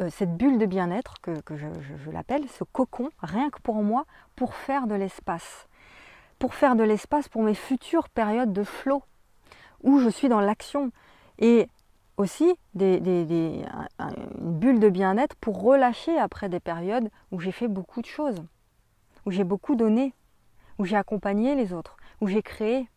euh, 0.00 0.10
cette 0.10 0.36
bulle 0.36 0.58
de 0.58 0.66
bien-être 0.66 1.14
que, 1.22 1.32
je, 1.56 2.10
l'appelle, 2.10 2.46
ce 2.48 2.64
cocon, 2.64 3.10
rien 3.22 3.48
que 3.50 3.60
pour 3.60 3.82
moi, 3.82 4.04
pour 4.36 4.54
faire 4.54 4.86
de 4.86 4.94
l'espace. 4.94 5.66
Pour 6.38 6.54
faire 6.54 6.76
de 6.76 6.84
l'espace 6.84 7.28
pour 7.28 7.42
mes 7.42 7.54
futures 7.54 8.08
périodes 8.08 8.52
de 8.52 8.64
flow, 8.64 9.02
où 9.82 9.98
je 9.98 10.08
suis 10.08 10.28
dans 10.28 10.40
l'action. 10.40 10.90
Et 11.38 11.68
aussi 12.18 12.54
une 12.78 13.64
bulle 14.38 14.78
de 14.78 14.90
bien-être 14.90 15.36
pour 15.36 15.62
relâcher 15.62 16.18
après 16.18 16.50
des 16.50 16.60
périodes 16.60 17.08
où 17.32 17.40
j'ai 17.40 17.52
fait 17.52 17.68
beaucoup 17.68 18.02
de 18.02 18.06
choses, 18.06 18.44
où 19.26 19.30
j'ai 19.30 19.44
beaucoup 19.44 19.76
donné, 19.76 20.14
où 20.78 20.84
j'ai 20.84 20.96
accompagné 20.96 21.54
les 21.54 21.72
autres, 21.72 21.96
où 22.20 22.26
j'ai 22.26 22.42
créé. 22.42 22.88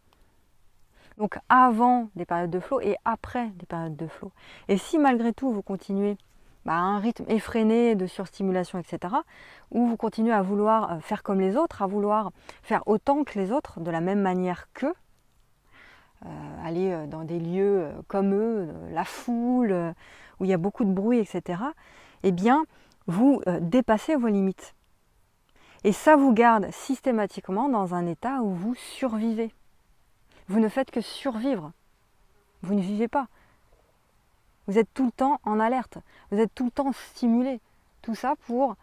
Donc 1.17 1.37
avant 1.49 2.09
des 2.15 2.25
périodes 2.25 2.49
de 2.49 2.59
flot 2.59 2.81
et 2.81 2.95
après 3.05 3.49
des 3.55 3.65
périodes 3.65 3.95
de 3.95 4.07
flot. 4.07 4.31
Et 4.67 4.77
si 4.77 4.97
malgré 4.97 5.33
tout 5.33 5.51
vous 5.51 5.61
continuez 5.61 6.17
bah, 6.65 6.75
à 6.75 6.77
un 6.77 6.99
rythme 6.99 7.25
effréné 7.27 7.95
de 7.95 8.07
surstimulation, 8.07 8.79
etc., 8.79 9.13
ou 9.71 9.85
vous 9.85 9.97
continuez 9.97 10.31
à 10.31 10.41
vouloir 10.41 10.93
euh, 10.93 10.99
faire 10.99 11.21
comme 11.21 11.41
les 11.41 11.57
autres, 11.57 11.81
à 11.81 11.87
vouloir 11.87 12.31
faire 12.61 12.83
autant 12.87 13.25
que 13.25 13.37
les 13.37 13.51
autres, 13.51 13.81
de 13.81 13.91
la 13.91 13.99
même 13.99 14.21
manière 14.21 14.71
qu'eux, 14.73 14.93
euh, 16.25 16.29
aller 16.65 16.91
euh, 16.91 17.05
dans 17.05 17.25
des 17.25 17.39
lieux 17.39 17.89
comme 18.07 18.33
eux, 18.33 18.69
la 18.91 19.03
foule, 19.03 19.93
où 20.39 20.45
il 20.45 20.49
y 20.49 20.53
a 20.53 20.57
beaucoup 20.57 20.85
de 20.85 20.93
bruit, 20.93 21.19
etc., 21.19 21.61
eh 22.23 22.31
bien, 22.31 22.63
vous 23.07 23.41
dépassez 23.59 24.15
vos 24.15 24.29
limites. 24.29 24.73
Et 25.83 25.91
ça 25.91 26.15
vous 26.15 26.33
garde 26.33 26.69
systématiquement 26.71 27.69
dans 27.69 27.93
un 27.93 28.05
état 28.07 28.41
où 28.41 28.53
vous 28.53 28.75
survivez. 28.75 29.51
Vous 30.47 30.59
ne 30.59 30.69
faites 30.69 30.91
que 30.91 31.01
survivre. 31.01 31.71
Vous 32.61 32.73
ne 32.73 32.81
vivez 32.81 33.07
pas. 33.07 33.27
Vous 34.67 34.77
êtes 34.77 34.93
tout 34.93 35.05
le 35.05 35.11
temps 35.11 35.39
en 35.43 35.59
alerte. 35.59 35.97
Vous 36.31 36.39
êtes 36.39 36.53
tout 36.55 36.65
le 36.65 36.71
temps 36.71 36.93
stimulé. 36.93 37.59
Tout 38.01 38.15
ça 38.15 38.35
pour, 38.45 38.75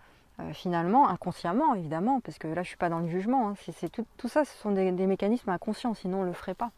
finalement, 0.52 1.08
inconsciemment, 1.08 1.74
évidemment, 1.74 2.20
parce 2.20 2.38
que 2.38 2.48
là, 2.48 2.54
je 2.56 2.60
ne 2.60 2.64
suis 2.64 2.76
pas 2.76 2.88
dans 2.88 3.00
le 3.00 3.08
jugement. 3.08 3.50
Hein. 3.50 3.54
tout, 4.16 4.28
ça, 4.28 4.44
ce 4.44 4.56
sont 4.58 4.72
des, 4.72 4.90
mécanismes 4.92 5.50
inconscients, 5.50 5.94
sinon 5.94 6.18
on 6.18 6.22
ne 6.22 6.28
le 6.28 6.32
ferait 6.32 6.54
pas. 6.54 6.70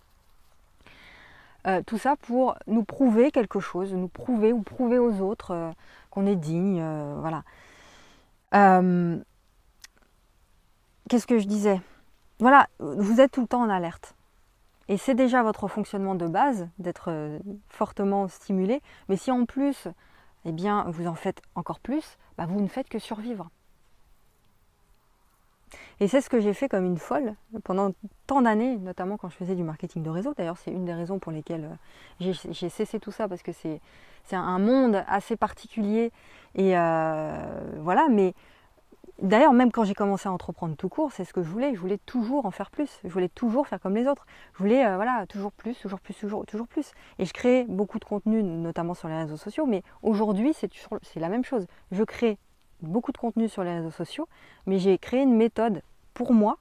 Euh, 1.67 1.81
tout 1.87 1.99
ça 1.99 2.17
pour 2.17 2.57
nous 2.67 2.83
prouver 2.83 3.31
quelque 3.31 3.61
chose, 3.61 3.95
nous 3.95 4.09
prouver 4.09 4.53
ou 4.53 4.63
prouver 4.63 4.99
aux 4.99 5.21
autres 5.21 5.53
euh, 5.53 5.71
qu'on 6.11 6.27
est 6.27 6.35
digne. 6.35 6.81
Euh, 6.81 7.17
voilà. 7.21 7.45
Qu'est-ce 11.13 11.27
que 11.27 11.39
je 11.39 11.47
disais? 11.47 11.79
Voilà, 12.39 12.69
vous 12.79 13.21
êtes 13.21 13.33
tout 13.33 13.43
le 13.43 13.47
temps 13.47 13.61
en 13.61 13.69
alerte. 13.69 14.15
Et 14.89 14.97
c'est 14.97 15.15
déjà 15.15 15.43
votre 15.43 15.69
fonctionnement 15.69 16.15
de 16.15 16.27
base 16.27 16.71
d'être 16.79 17.39
fortement 17.69 18.29
stimulé. 18.29 18.81
Mais 19.11 19.19
si 19.19 19.31
en 19.31 19.45
plus, 19.45 19.89
eh 20.47 20.53
bien, 20.53 20.87
vous 20.89 21.07
en 21.07 21.15
faites 21.15 21.43
encore 21.55 21.81
plus, 21.81 22.17
bah, 22.39 22.47
vous 22.47 22.63
ne 22.63 22.67
faites 22.67 22.89
que 22.89 22.99
survivre. 22.99 23.51
Et 26.01 26.09
c'est 26.09 26.23
ce 26.23 26.31
que 26.31 26.41
j'ai 26.41 26.55
fait 26.55 26.71
comme 26.71 26.87
une 26.87 26.97
folle 26.97 27.35
pendant 27.63 27.93
tant 28.27 28.41
d'années, 28.41 28.79
notamment 28.79 29.19
quand 29.19 29.29
je 29.29 29.37
faisais 29.37 29.55
du 29.55 29.65
marketing 29.65 30.03
de 30.03 30.09
réseau. 30.09 30.33
D'ailleurs, 30.35 30.57
c'est 30.57 30.71
une 30.71 30.87
des 30.87 30.95
raisons 30.95 31.19
pour 31.19 31.31
lesquelles 31.31 31.77
euh, 32.23 32.33
j'ai 32.49 32.71
cessé 32.71 32.99
tout 32.99 33.13
ça, 33.13 33.29
parce 33.29 33.43
que 33.43 33.53
c'est 33.53 33.81
un 34.33 34.59
monde 34.59 35.05
assez 35.07 35.37
particulier. 35.37 36.11
Et 36.55 36.75
euh, 36.75 37.81
voilà, 37.83 38.09
mais 38.09 38.33
d'ailleurs, 39.21 39.53
même 39.53 39.73
quand 39.73 39.85
j'ai 39.85 39.95
commencé 39.95 40.29
à 40.29 40.33
entreprendre 40.33 40.77
tout 40.77 40.89
court, 40.89 41.13
c'est 41.13 41.25
ce 41.25 41.33
que 41.33 41.43
je 41.43 41.49
voulais. 41.49 41.75
Je 41.75 41.81
voulais 41.81 41.99
toujours 41.99 42.47
en 42.47 42.51
faire 42.51 42.71
plus. 42.71 43.01
Je 43.05 43.09
voulais 43.09 43.29
toujours 43.29 43.67
faire 43.67 43.81
comme 43.81 43.95
les 43.95 44.07
autres. 44.07 44.27
Je 44.55 44.59
voulais, 44.59 44.87
euh, 44.87 44.97
voilà, 44.97 45.27
toujours 45.27 45.53
plus, 45.53 45.75
toujours 45.79 46.01
plus, 46.01 46.15
toujours, 46.15 46.47
toujours 46.47 46.69
plus. 46.69 46.93
Et 47.19 47.25
je 47.25 47.33
créais 47.33 47.65
beaucoup 47.65 47.99
de 47.99 48.05
contenu, 48.05 48.43
notamment 48.43 48.95
sur 48.95 49.09
les 49.09 49.17
réseaux 49.17 49.37
sociaux. 49.37 49.67
Mais 49.67 49.83
aujourd'hui, 50.03 50.55
c'est 50.55 51.21
la 51.21 51.29
même 51.29 51.45
chose. 51.45 51.67
Je 51.91 52.05
crée 52.05 52.39
beaucoup 52.81 53.13
de 53.13 53.19
contenu 53.19 53.49
sur 53.49 53.63
les 53.63 53.75
réseaux 53.75 53.91
sociaux, 53.91 54.29
mais 54.67 54.79
j'ai 54.79 54.99
créé 54.99 55.23
une 55.23 55.37
méthode 55.37 55.83
pour 56.15 56.33
moi, 56.33 56.59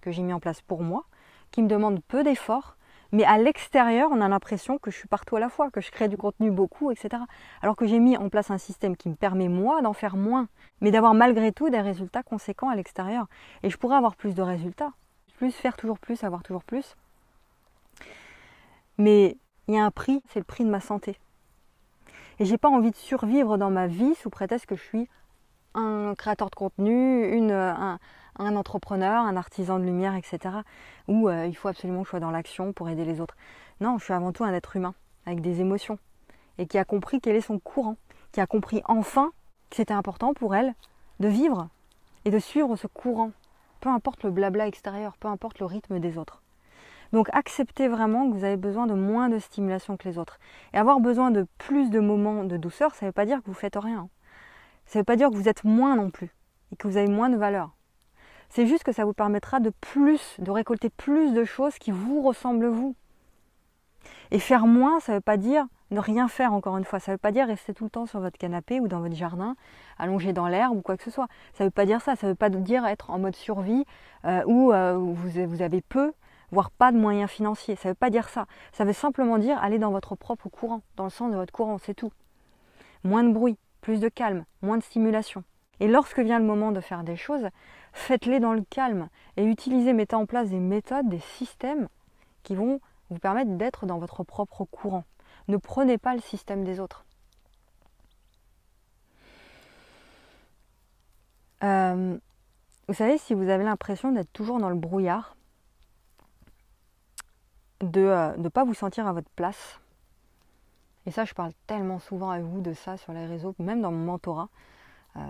que 0.00 0.10
j'ai 0.10 0.22
mis 0.22 0.32
en 0.32 0.40
place 0.40 0.60
pour 0.60 0.82
moi, 0.82 1.04
qui 1.50 1.62
me 1.62 1.68
demande 1.68 2.00
peu 2.06 2.22
d'efforts, 2.22 2.76
mais 3.12 3.24
à 3.24 3.36
l'extérieur, 3.36 4.08
on 4.10 4.22
a 4.22 4.28
l'impression 4.28 4.78
que 4.78 4.90
je 4.90 4.96
suis 4.96 5.08
partout 5.08 5.36
à 5.36 5.40
la 5.40 5.50
fois, 5.50 5.70
que 5.70 5.82
je 5.82 5.90
crée 5.90 6.08
du 6.08 6.16
contenu 6.16 6.50
beaucoup, 6.50 6.90
etc. 6.90 7.22
Alors 7.60 7.76
que 7.76 7.86
j'ai 7.86 8.00
mis 8.00 8.16
en 8.16 8.30
place 8.30 8.50
un 8.50 8.56
système 8.56 8.96
qui 8.96 9.10
me 9.10 9.14
permet, 9.14 9.48
moi, 9.48 9.82
d'en 9.82 9.92
faire 9.92 10.16
moins, 10.16 10.48
mais 10.80 10.90
d'avoir 10.90 11.12
malgré 11.12 11.52
tout 11.52 11.68
des 11.68 11.80
résultats 11.80 12.22
conséquents 12.22 12.70
à 12.70 12.74
l'extérieur. 12.74 13.26
Et 13.62 13.68
je 13.68 13.76
pourrais 13.76 13.96
avoir 13.96 14.16
plus 14.16 14.34
de 14.34 14.40
résultats, 14.40 14.92
plus 15.36 15.52
faire 15.52 15.76
toujours 15.76 15.98
plus, 15.98 16.24
avoir 16.24 16.42
toujours 16.42 16.64
plus. 16.64 16.96
Mais 18.96 19.36
il 19.68 19.74
y 19.74 19.78
a 19.78 19.84
un 19.84 19.90
prix, 19.90 20.22
c'est 20.28 20.38
le 20.38 20.44
prix 20.44 20.64
de 20.64 20.70
ma 20.70 20.80
santé. 20.80 21.18
Et 22.38 22.46
j'ai 22.46 22.56
pas 22.56 22.70
envie 22.70 22.90
de 22.90 22.96
survivre 22.96 23.58
dans 23.58 23.70
ma 23.70 23.88
vie 23.88 24.14
sous 24.14 24.30
prétexte 24.30 24.66
que 24.66 24.76
je 24.76 24.82
suis 24.82 25.08
un 25.74 26.14
créateur 26.16 26.48
de 26.48 26.54
contenu, 26.54 27.30
une, 27.34 27.52
un, 27.52 27.98
entrepreneur, 28.56 29.24
un 29.24 29.36
artisan 29.36 29.78
de 29.78 29.84
lumière, 29.84 30.14
etc. 30.14 30.56
Où 31.08 31.28
euh, 31.28 31.46
il 31.46 31.54
faut 31.54 31.68
absolument 31.68 32.00
que 32.00 32.06
je 32.06 32.10
sois 32.10 32.20
dans 32.20 32.30
l'action 32.30 32.72
pour 32.72 32.88
aider 32.88 33.04
les 33.04 33.20
autres. 33.20 33.36
Non, 33.80 33.98
je 33.98 34.04
suis 34.04 34.12
avant 34.12 34.32
tout 34.32 34.44
un 34.44 34.52
être 34.52 34.76
humain, 34.76 34.94
avec 35.26 35.40
des 35.40 35.60
émotions, 35.60 35.98
et 36.58 36.66
qui 36.66 36.78
a 36.78 36.84
compris 36.84 37.20
quel 37.20 37.36
est 37.36 37.40
son 37.40 37.58
courant, 37.58 37.96
qui 38.32 38.40
a 38.40 38.46
compris 38.46 38.82
enfin 38.86 39.32
que 39.70 39.76
c'était 39.76 39.94
important 39.94 40.34
pour 40.34 40.54
elle 40.54 40.74
de 41.20 41.28
vivre 41.28 41.68
et 42.24 42.30
de 42.30 42.38
suivre 42.38 42.76
ce 42.76 42.86
courant, 42.86 43.32
peu 43.80 43.88
importe 43.88 44.24
le 44.24 44.30
blabla 44.30 44.66
extérieur, 44.66 45.16
peu 45.18 45.28
importe 45.28 45.58
le 45.58 45.66
rythme 45.66 45.98
des 45.98 46.18
autres. 46.18 46.42
Donc 47.12 47.28
acceptez 47.32 47.88
vraiment 47.88 48.30
que 48.30 48.36
vous 48.36 48.44
avez 48.44 48.56
besoin 48.56 48.86
de 48.86 48.94
moins 48.94 49.28
de 49.28 49.38
stimulation 49.38 49.96
que 49.96 50.08
les 50.08 50.18
autres. 50.18 50.38
Et 50.72 50.78
avoir 50.78 51.00
besoin 51.00 51.30
de 51.30 51.46
plus 51.58 51.90
de 51.90 52.00
moments 52.00 52.44
de 52.44 52.56
douceur, 52.56 52.94
ça 52.94 53.04
ne 53.04 53.08
veut 53.08 53.12
pas 53.12 53.26
dire 53.26 53.42
que 53.42 53.46
vous 53.46 53.54
faites 53.54 53.76
rien. 53.76 54.08
Ça 54.86 54.98
ne 54.98 55.00
veut 55.00 55.04
pas 55.04 55.16
dire 55.16 55.30
que 55.30 55.36
vous 55.36 55.48
êtes 55.48 55.64
moins 55.64 55.96
non 55.96 56.10
plus 56.10 56.34
et 56.72 56.76
que 56.76 56.88
vous 56.88 56.96
avez 56.96 57.08
moins 57.08 57.28
de 57.28 57.36
valeur. 57.36 57.70
C'est 58.54 58.66
juste 58.66 58.84
que 58.84 58.92
ça 58.92 59.06
vous 59.06 59.14
permettra 59.14 59.60
de 59.60 59.70
plus, 59.70 60.36
de 60.38 60.50
récolter 60.50 60.90
plus 60.90 61.32
de 61.32 61.42
choses 61.42 61.78
qui 61.78 61.90
vous 61.90 62.20
ressemblent 62.20 62.66
vous. 62.66 62.94
Et 64.30 64.38
faire 64.38 64.66
moins, 64.66 65.00
ça 65.00 65.12
ne 65.12 65.16
veut 65.16 65.22
pas 65.22 65.38
dire 65.38 65.64
ne 65.90 65.98
rien 65.98 66.28
faire 66.28 66.52
encore 66.52 66.76
une 66.76 66.84
fois. 66.84 67.00
Ça 67.00 67.12
ne 67.12 67.14
veut 67.14 67.18
pas 67.18 67.32
dire 67.32 67.46
rester 67.46 67.72
tout 67.72 67.84
le 67.84 67.90
temps 67.90 68.04
sur 68.04 68.20
votre 68.20 68.36
canapé 68.36 68.78
ou 68.78 68.88
dans 68.88 69.00
votre 69.00 69.14
jardin, 69.14 69.56
allongé 69.98 70.34
dans 70.34 70.48
l'herbe 70.48 70.76
ou 70.76 70.82
quoi 70.82 70.98
que 70.98 71.02
ce 71.02 71.10
soit. 71.10 71.28
Ça 71.54 71.64
ne 71.64 71.68
veut 71.68 71.72
pas 71.72 71.86
dire 71.86 72.02
ça. 72.02 72.14
Ça 72.14 72.26
ne 72.26 72.32
veut 72.32 72.36
pas 72.36 72.50
dire 72.50 72.84
être 72.84 73.08
en 73.08 73.18
mode 73.18 73.36
survie 73.36 73.86
euh, 74.26 74.42
ou 74.44 74.70
euh, 74.70 74.98
vous, 74.98 75.46
vous 75.46 75.62
avez 75.62 75.80
peu, 75.80 76.12
voire 76.50 76.70
pas 76.70 76.92
de 76.92 76.98
moyens 76.98 77.30
financiers. 77.30 77.76
Ça 77.76 77.88
ne 77.88 77.92
veut 77.92 77.98
pas 77.98 78.10
dire 78.10 78.28
ça. 78.28 78.44
Ça 78.72 78.84
veut 78.84 78.92
simplement 78.92 79.38
dire 79.38 79.56
aller 79.62 79.78
dans 79.78 79.92
votre 79.92 80.14
propre 80.14 80.50
courant, 80.50 80.82
dans 80.96 81.04
le 81.04 81.10
sens 81.10 81.32
de 81.32 81.36
votre 81.36 81.54
courant, 81.54 81.78
c'est 81.78 81.94
tout. 81.94 82.12
Moins 83.02 83.24
de 83.24 83.32
bruit, 83.32 83.56
plus 83.80 83.98
de 83.98 84.10
calme, 84.10 84.44
moins 84.60 84.76
de 84.76 84.82
stimulation. 84.82 85.42
Et 85.82 85.88
lorsque 85.88 86.20
vient 86.20 86.38
le 86.38 86.44
moment 86.44 86.70
de 86.70 86.80
faire 86.80 87.02
des 87.02 87.16
choses, 87.16 87.48
faites-les 87.92 88.38
dans 88.38 88.52
le 88.52 88.62
calme 88.62 89.08
et 89.36 89.42
utilisez, 89.42 89.92
mettez 89.92 90.14
en 90.14 90.26
place 90.26 90.48
des 90.48 90.60
méthodes, 90.60 91.08
des 91.08 91.18
systèmes 91.18 91.88
qui 92.44 92.54
vont 92.54 92.80
vous 93.10 93.18
permettre 93.18 93.50
d'être 93.56 93.84
dans 93.84 93.98
votre 93.98 94.22
propre 94.22 94.64
courant. 94.64 95.02
Ne 95.48 95.56
prenez 95.56 95.98
pas 95.98 96.14
le 96.14 96.20
système 96.20 96.62
des 96.62 96.78
autres. 96.78 97.04
Euh, 101.64 102.16
vous 102.86 102.94
savez, 102.94 103.18
si 103.18 103.34
vous 103.34 103.48
avez 103.48 103.64
l'impression 103.64 104.12
d'être 104.12 104.32
toujours 104.32 104.60
dans 104.60 104.70
le 104.70 104.76
brouillard, 104.76 105.34
de 107.80 108.02
ne 108.38 108.46
euh, 108.46 108.50
pas 108.50 108.62
vous 108.62 108.74
sentir 108.74 109.08
à 109.08 109.12
votre 109.12 109.30
place, 109.30 109.80
et 111.06 111.10
ça, 111.10 111.24
je 111.24 111.34
parle 111.34 111.50
tellement 111.66 111.98
souvent 111.98 112.30
à 112.30 112.38
vous 112.38 112.60
de 112.60 112.72
ça 112.72 112.96
sur 112.96 113.12
les 113.12 113.26
réseaux, 113.26 113.56
même 113.58 113.82
dans 113.82 113.90
mon 113.90 114.04
mentorat. 114.04 114.48
Euh, 115.16 115.20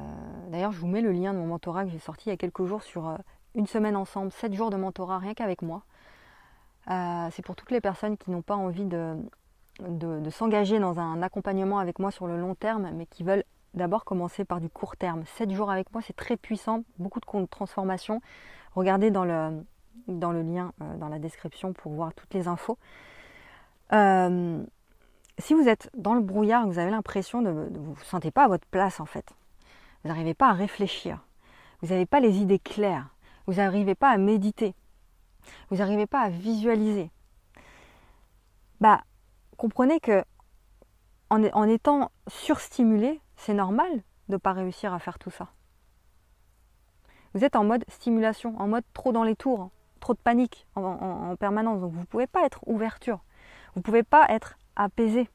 d'ailleurs, 0.50 0.72
je 0.72 0.78
vous 0.78 0.86
mets 0.86 1.00
le 1.00 1.12
lien 1.12 1.32
de 1.32 1.38
mon 1.38 1.46
mentorat 1.46 1.84
que 1.84 1.90
j'ai 1.90 1.98
sorti 1.98 2.28
il 2.28 2.30
y 2.30 2.32
a 2.32 2.36
quelques 2.36 2.64
jours 2.64 2.82
sur 2.82 3.08
euh, 3.08 3.16
une 3.54 3.66
semaine 3.66 3.96
ensemble, 3.96 4.32
sept 4.32 4.54
jours 4.54 4.70
de 4.70 4.76
mentorat 4.76 5.18
rien 5.18 5.34
qu'avec 5.34 5.62
moi. 5.62 5.82
Euh, 6.90 7.28
c'est 7.32 7.44
pour 7.44 7.56
toutes 7.56 7.70
les 7.70 7.80
personnes 7.80 8.16
qui 8.16 8.30
n'ont 8.30 8.42
pas 8.42 8.56
envie 8.56 8.84
de, 8.84 9.16
s'engager 10.30 10.78
dans 10.78 10.98
un 10.98 11.22
accompagnement 11.22 11.78
avec 11.78 11.98
moi 11.98 12.10
sur 12.10 12.26
le 12.26 12.38
long 12.38 12.54
terme, 12.54 12.90
mais 12.94 13.06
qui 13.06 13.22
veulent 13.22 13.44
d'abord 13.74 14.04
commencer 14.04 14.44
par 14.44 14.60
du 14.60 14.68
court 14.68 14.96
terme. 14.96 15.24
7 15.24 15.50
jours 15.50 15.70
avec 15.70 15.92
moi, 15.92 16.02
c'est 16.02 16.16
très 16.16 16.36
puissant, 16.36 16.82
beaucoup 16.98 17.20
de 17.20 17.46
transformations. 17.46 18.20
Regardez 18.74 19.10
dans 19.10 19.24
le, 19.24 19.64
dans 20.08 20.32
le 20.32 20.42
lien, 20.42 20.72
dans 20.98 21.08
la 21.08 21.18
description 21.18 21.72
pour 21.72 21.92
voir 21.92 22.12
toutes 22.14 22.34
les 22.34 22.48
infos. 22.48 22.78
Si 25.38 25.54
vous 25.54 25.68
êtes 25.68 25.90
dans 25.96 26.14
le 26.14 26.20
brouillard, 26.20 26.66
vous 26.66 26.78
avez 26.78 26.90
l'impression 26.90 27.42
de 27.42 27.50
ne 27.50 27.78
vous 27.78 27.96
sentez 28.04 28.30
pas 28.30 28.44
à 28.44 28.48
votre 28.48 28.66
place 28.66 29.00
en 29.00 29.06
fait. 29.06 29.32
Vous 30.02 30.08
n'arrivez 30.08 30.34
pas 30.34 30.50
à 30.50 30.52
réfléchir. 30.52 31.20
Vous 31.80 31.88
n'avez 31.88 32.06
pas 32.06 32.20
les 32.20 32.38
idées 32.38 32.58
claires. 32.58 33.08
Vous 33.46 33.54
n'arrivez 33.54 33.94
pas 33.94 34.10
à 34.10 34.18
méditer. 34.18 34.74
Vous 35.70 35.76
n'arrivez 35.76 36.06
pas 36.06 36.20
à 36.20 36.28
visualiser. 36.28 37.10
Bah, 38.80 39.02
comprenez 39.56 40.00
que 40.00 40.24
en, 41.30 41.42
en 41.44 41.68
étant 41.68 42.10
surstimulé, 42.28 43.20
c'est 43.36 43.54
normal 43.54 44.02
de 44.28 44.34
ne 44.34 44.38
pas 44.38 44.52
réussir 44.52 44.92
à 44.92 44.98
faire 44.98 45.18
tout 45.18 45.30
ça. 45.30 45.48
Vous 47.34 47.44
êtes 47.44 47.56
en 47.56 47.64
mode 47.64 47.84
stimulation, 47.88 48.54
en 48.60 48.68
mode 48.68 48.84
trop 48.92 49.12
dans 49.12 49.24
les 49.24 49.36
tours, 49.36 49.70
trop 50.00 50.12
de 50.12 50.18
panique 50.18 50.66
en, 50.74 51.34
permanence. 51.36 51.80
Donc 51.80 51.92
vous 51.92 52.00
ne 52.00 52.06
pouvez 52.06 52.26
pas 52.26 52.44
être 52.44 52.60
ouverture. 52.66 53.20
Vous 53.74 53.80
ne 53.80 53.82
pouvez 53.82 54.02
pas 54.02 54.26
être 54.28 54.58
apaisé. 54.76 55.30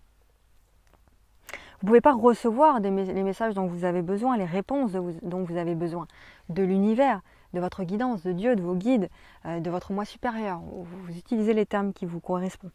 Vous 1.79 1.85
ne 1.85 1.89
pouvez 1.89 2.01
pas 2.01 2.13
recevoir 2.13 2.79
les 2.79 2.89
messages 2.89 3.53
dont 3.53 3.67
vous 3.67 3.85
avez 3.85 4.01
besoin, 4.01 4.35
les 4.35 4.45
réponses 4.45 4.93
dont 4.93 5.43
vous 5.43 5.57
avez 5.57 5.75
besoin, 5.75 6.07
de 6.49 6.63
l'univers, 6.63 7.21
de 7.53 7.59
votre 7.59 7.83
guidance, 7.83 8.23
de 8.23 8.31
Dieu, 8.31 8.55
de 8.55 8.63
vos 8.63 8.73
guides, 8.73 9.09
euh, 9.45 9.59
de 9.59 9.69
votre 9.69 9.91
moi 9.93 10.03
supérieur. 10.03 10.59
Vous 10.59 11.15
utilisez 11.15 11.53
les 11.53 11.67
termes 11.67 11.93
qui 11.93 12.07
vous 12.07 12.19
correspondent. 12.19 12.71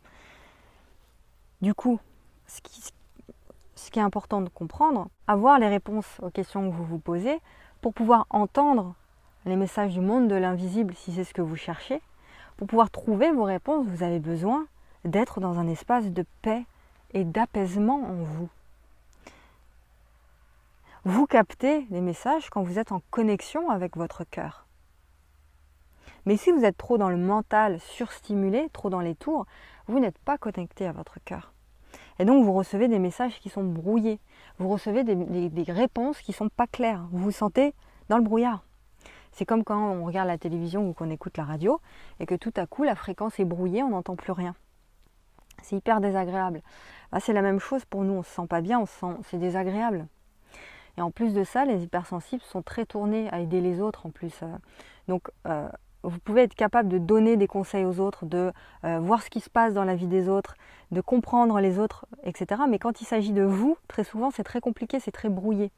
Du 1.62 1.74
coup, 1.74 1.98
ce 2.46 2.60
qui, 2.60 2.80
ce 3.74 3.90
qui 3.90 3.98
est 3.98 4.02
important 4.02 4.40
de 4.40 4.48
comprendre, 4.48 5.08
avoir 5.26 5.58
les 5.58 5.68
réponses 5.68 6.20
aux 6.22 6.30
questions 6.30 6.70
que 6.70 6.74
vous 6.74 6.84
vous 6.84 6.98
posez 6.98 7.40
pour 7.80 7.92
pouvoir 7.92 8.26
entendre 8.30 8.94
les 9.46 9.56
messages 9.56 9.92
du 9.92 10.00
monde 10.00 10.28
de 10.28 10.36
l'invisible 10.36 10.94
si 10.94 11.12
c'est 11.12 11.24
ce 11.24 11.34
que 11.34 11.42
vous 11.42 11.56
cherchez. 11.56 12.00
Pour 12.56 12.68
pouvoir 12.68 12.90
trouver 12.90 13.32
vos 13.32 13.44
réponses, 13.44 13.86
vous 13.86 14.04
avez 14.04 14.20
besoin 14.20 14.66
d'être 15.04 15.40
dans 15.40 15.58
un 15.58 15.66
espace 15.66 16.10
de 16.10 16.24
paix 16.42 16.64
et 17.12 17.24
d'apaisement 17.24 18.00
en 18.04 18.14
vous. 18.22 18.48
Vous 21.04 21.26
captez 21.26 21.84
les 21.90 22.00
messages 22.00 22.48
quand 22.48 22.62
vous 22.62 22.78
êtes 22.78 22.92
en 22.92 23.02
connexion 23.10 23.70
avec 23.70 23.96
votre 23.96 24.22
cœur. 24.22 24.68
Mais 26.26 26.36
si 26.36 26.52
vous 26.52 26.64
êtes 26.64 26.76
trop 26.76 26.96
dans 26.96 27.08
le 27.08 27.16
mental, 27.16 27.80
surstimulé, 27.80 28.68
trop 28.72 28.88
dans 28.88 29.00
les 29.00 29.16
tours, 29.16 29.46
vous 29.88 29.98
n'êtes 29.98 30.18
pas 30.18 30.38
connecté 30.38 30.86
à 30.86 30.92
votre 30.92 31.18
cœur. 31.24 31.52
Et 32.20 32.24
donc 32.24 32.44
vous 32.44 32.52
recevez 32.52 32.86
des 32.86 33.00
messages 33.00 33.40
qui 33.40 33.48
sont 33.48 33.64
brouillés. 33.64 34.20
Vous 34.58 34.68
recevez 34.68 35.02
des, 35.02 35.72
réponses 35.72 36.20
qui 36.20 36.30
ne 36.30 36.36
sont 36.36 36.48
pas 36.48 36.68
claires. 36.68 37.04
Vous 37.10 37.18
vous 37.18 37.30
sentez 37.32 37.74
dans 38.08 38.16
le 38.16 38.22
brouillard. 38.22 38.62
C'est 39.32 39.44
comme 39.44 39.64
quand 39.64 39.84
on 39.84 40.04
regarde 40.04 40.28
la 40.28 40.38
télévision 40.38 40.88
ou 40.88 40.92
qu'on 40.92 41.10
écoute 41.10 41.36
la 41.36 41.44
radio 41.44 41.80
et 42.20 42.26
que 42.26 42.36
tout 42.36 42.52
à 42.54 42.68
coup 42.68 42.84
la 42.84 42.94
fréquence 42.94 43.40
est 43.40 43.44
brouillée, 43.44 43.82
on 43.82 43.88
n'entend 43.88 44.14
plus 44.14 44.30
rien. 44.30 44.54
C'est 45.62 45.74
hyper 45.74 46.00
désagréable. 46.00 46.62
Bah, 47.10 47.18
c'est 47.18 47.32
la 47.32 47.42
même 47.42 47.58
chose 47.58 47.84
pour 47.86 48.04
nous, 48.04 48.12
on 48.12 48.22
se 48.22 48.30
sent 48.30 48.46
pas 48.46 48.60
bien, 48.60 48.78
on 48.78 48.86
se 48.86 49.00
sent, 49.00 49.16
c'est 49.24 49.38
désagréable. 49.38 50.06
Et 50.98 51.02
en 51.02 51.10
plus 51.10 51.34
de 51.34 51.44
ça, 51.44 51.64
les 51.64 51.82
hypersensibles 51.82 52.42
sont 52.42 52.62
très 52.62 52.84
tournés 52.84 53.28
à 53.32 53.40
aider 53.40 53.60
les 53.60 53.80
autres 53.80 54.06
en 54.06 54.10
plus. 54.10 54.40
Euh. 54.42 54.46
Donc 55.08 55.30
euh, 55.46 55.68
vous 56.02 56.18
pouvez 56.18 56.42
être 56.42 56.54
capable 56.54 56.88
de 56.88 56.98
donner 56.98 57.36
des 57.36 57.46
conseils 57.46 57.84
aux 57.84 58.00
autres, 58.00 58.26
de 58.26 58.52
euh, 58.84 58.98
voir 59.00 59.22
ce 59.22 59.30
qui 59.30 59.40
se 59.40 59.50
passe 59.50 59.72
dans 59.72 59.84
la 59.84 59.94
vie 59.94 60.08
des 60.08 60.28
autres, 60.28 60.56
de 60.90 61.00
comprendre 61.00 61.60
les 61.60 61.78
autres, 61.78 62.06
etc. 62.24 62.62
Mais 62.68 62.78
quand 62.78 63.00
il 63.00 63.04
s'agit 63.04 63.32
de 63.32 63.42
vous, 63.42 63.76
très 63.88 64.04
souvent 64.04 64.30
c'est 64.30 64.44
très 64.44 64.60
compliqué, 64.60 65.00
c'est 65.00 65.12
très 65.12 65.28
brouillé. 65.28 65.70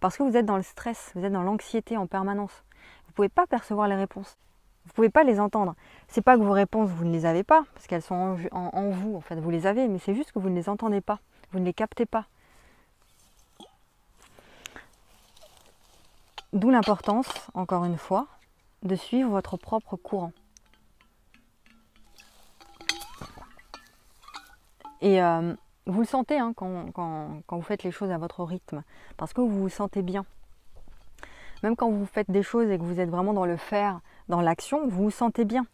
Parce 0.00 0.16
que 0.16 0.22
vous 0.22 0.36
êtes 0.36 0.46
dans 0.46 0.56
le 0.56 0.62
stress, 0.62 1.12
vous 1.14 1.24
êtes 1.24 1.32
dans 1.32 1.42
l'anxiété 1.42 1.96
en 1.96 2.06
permanence. 2.06 2.64
Vous 3.04 3.10
ne 3.10 3.14
pouvez 3.14 3.28
pas 3.28 3.46
percevoir 3.46 3.88
les 3.88 3.96
réponses. 3.96 4.38
Vous 4.84 4.90
ne 4.90 4.94
pouvez 4.94 5.10
pas 5.10 5.24
les 5.24 5.40
entendre. 5.40 5.74
C'est 6.08 6.22
pas 6.22 6.36
que 6.36 6.42
vos 6.42 6.52
réponses, 6.52 6.88
vous 6.88 7.04
ne 7.04 7.12
les 7.12 7.26
avez 7.26 7.42
pas, 7.42 7.64
parce 7.74 7.86
qu'elles 7.86 8.02
sont 8.02 8.36
en, 8.50 8.90
vous, 8.90 9.14
en 9.16 9.20
fait, 9.20 9.36
vous 9.36 9.50
les 9.50 9.66
avez, 9.66 9.88
mais 9.88 9.98
c'est 9.98 10.14
juste 10.14 10.32
que 10.32 10.38
vous 10.38 10.48
ne 10.48 10.54
les 10.54 10.68
entendez 10.68 11.00
pas, 11.00 11.20
vous 11.52 11.58
ne 11.58 11.64
les 11.64 11.74
captez 11.74 12.06
pas. 12.06 12.26
D'où 16.52 16.70
l'importance, 16.70 17.28
encore 17.54 17.84
une 17.84 17.96
fois, 17.96 18.26
de 18.82 18.96
suivre 18.96 19.30
votre 19.30 19.56
propre 19.56 19.96
courant. 19.96 20.32
Et 25.00 25.22
euh, 25.22 25.54
vous 25.86 26.00
le 26.00 26.06
sentez 26.06 26.38
hein, 26.38 26.52
quand, 26.54 26.90
quand, 26.92 27.56
vous 27.56 27.62
faites 27.62 27.84
les 27.84 27.92
choses 27.92 28.10
à 28.10 28.18
votre 28.18 28.42
rythme, 28.42 28.82
parce 29.16 29.32
que 29.32 29.40
vous 29.40 29.60
vous 29.60 29.68
sentez 29.68 30.02
bien. 30.02 30.26
Même 31.62 31.76
quand 31.76 31.90
vous 31.90 32.06
faites 32.06 32.30
des 32.30 32.42
choses 32.42 32.68
et 32.70 32.78
que 32.78 32.82
vous 32.82 33.00
êtes 33.00 33.10
vraiment 33.10 33.32
dans 33.32 33.46
le 33.46 33.56
faire, 33.56 34.00
dans 34.28 34.40
l'action, 34.40 34.88
vous 34.88 35.04
vous 35.04 35.10
sentez 35.10 35.44
bien. 35.44 35.66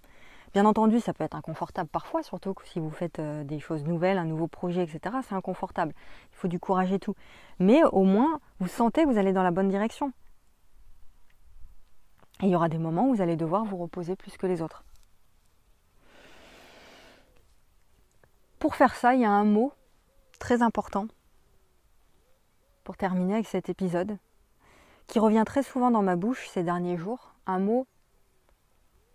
Bien 0.53 0.65
entendu, 0.65 1.01
ça 1.01 1.13
peut 1.13 1.25
être 1.25 1.37
inconfortable 1.37 1.89
parfois, 1.89 2.23
surtout 2.23 2.55
si 2.65 2.81
vous 2.81 2.91
faites 2.91 3.19
euh, 3.19 3.45
des 3.45 3.61
choses 3.61 3.85
nouvelles, 3.85 4.19
un 4.19 4.25
nouveau 4.25 4.47
projet, 4.47 4.83
etc. 4.83 5.17
C'est 5.27 5.35
inconfortable. 5.35 5.93
Il 6.33 6.37
faut 6.37 6.49
du 6.49 6.59
courage 6.59 6.93
et 6.93 6.99
tout. 6.99 7.15
Mais 7.59 7.83
au 7.93 8.05
moins, 8.05 8.41
vous 8.61 8.69
sentez 8.69 9.05
que 9.05 9.09
vous 9.09 9.19
allez 9.19 9.33
dans 9.33 9.43
la 9.43 9.51
bonne 9.51 9.69
direction. 9.69 10.13
Et 12.43 12.47
il 12.47 12.51
y 12.51 12.57
aura 12.57 12.69
des 12.69 12.79
moments 12.79 13.09
où 13.09 13.15
vous 13.15 13.23
allez 13.23 13.37
devoir 13.37 13.65
vous 13.65 13.79
reposer 13.79 14.15
plus 14.15 14.37
que 14.37 14.47
les 14.47 14.61
autres. 14.61 14.85
Pour 18.59 18.75
faire 18.75 18.95
ça, 18.95 19.15
il 19.15 19.21
y 19.21 19.25
a 19.25 19.31
un 19.31 19.45
mot 19.45 19.73
très 20.39 20.63
important 20.63 21.07
pour 22.85 22.97
terminer 22.97 23.35
avec 23.35 23.47
cet 23.47 23.69
épisode 23.69 24.19
qui 25.07 25.19
revient 25.19 25.45
très 25.47 25.63
souvent 25.63 25.91
dans 25.91 26.03
ma 26.03 26.17
bouche 26.17 26.49
ces 26.49 26.63
derniers 26.63 26.97
jours, 26.97 27.35
un 27.47 27.59
mot 27.59 27.87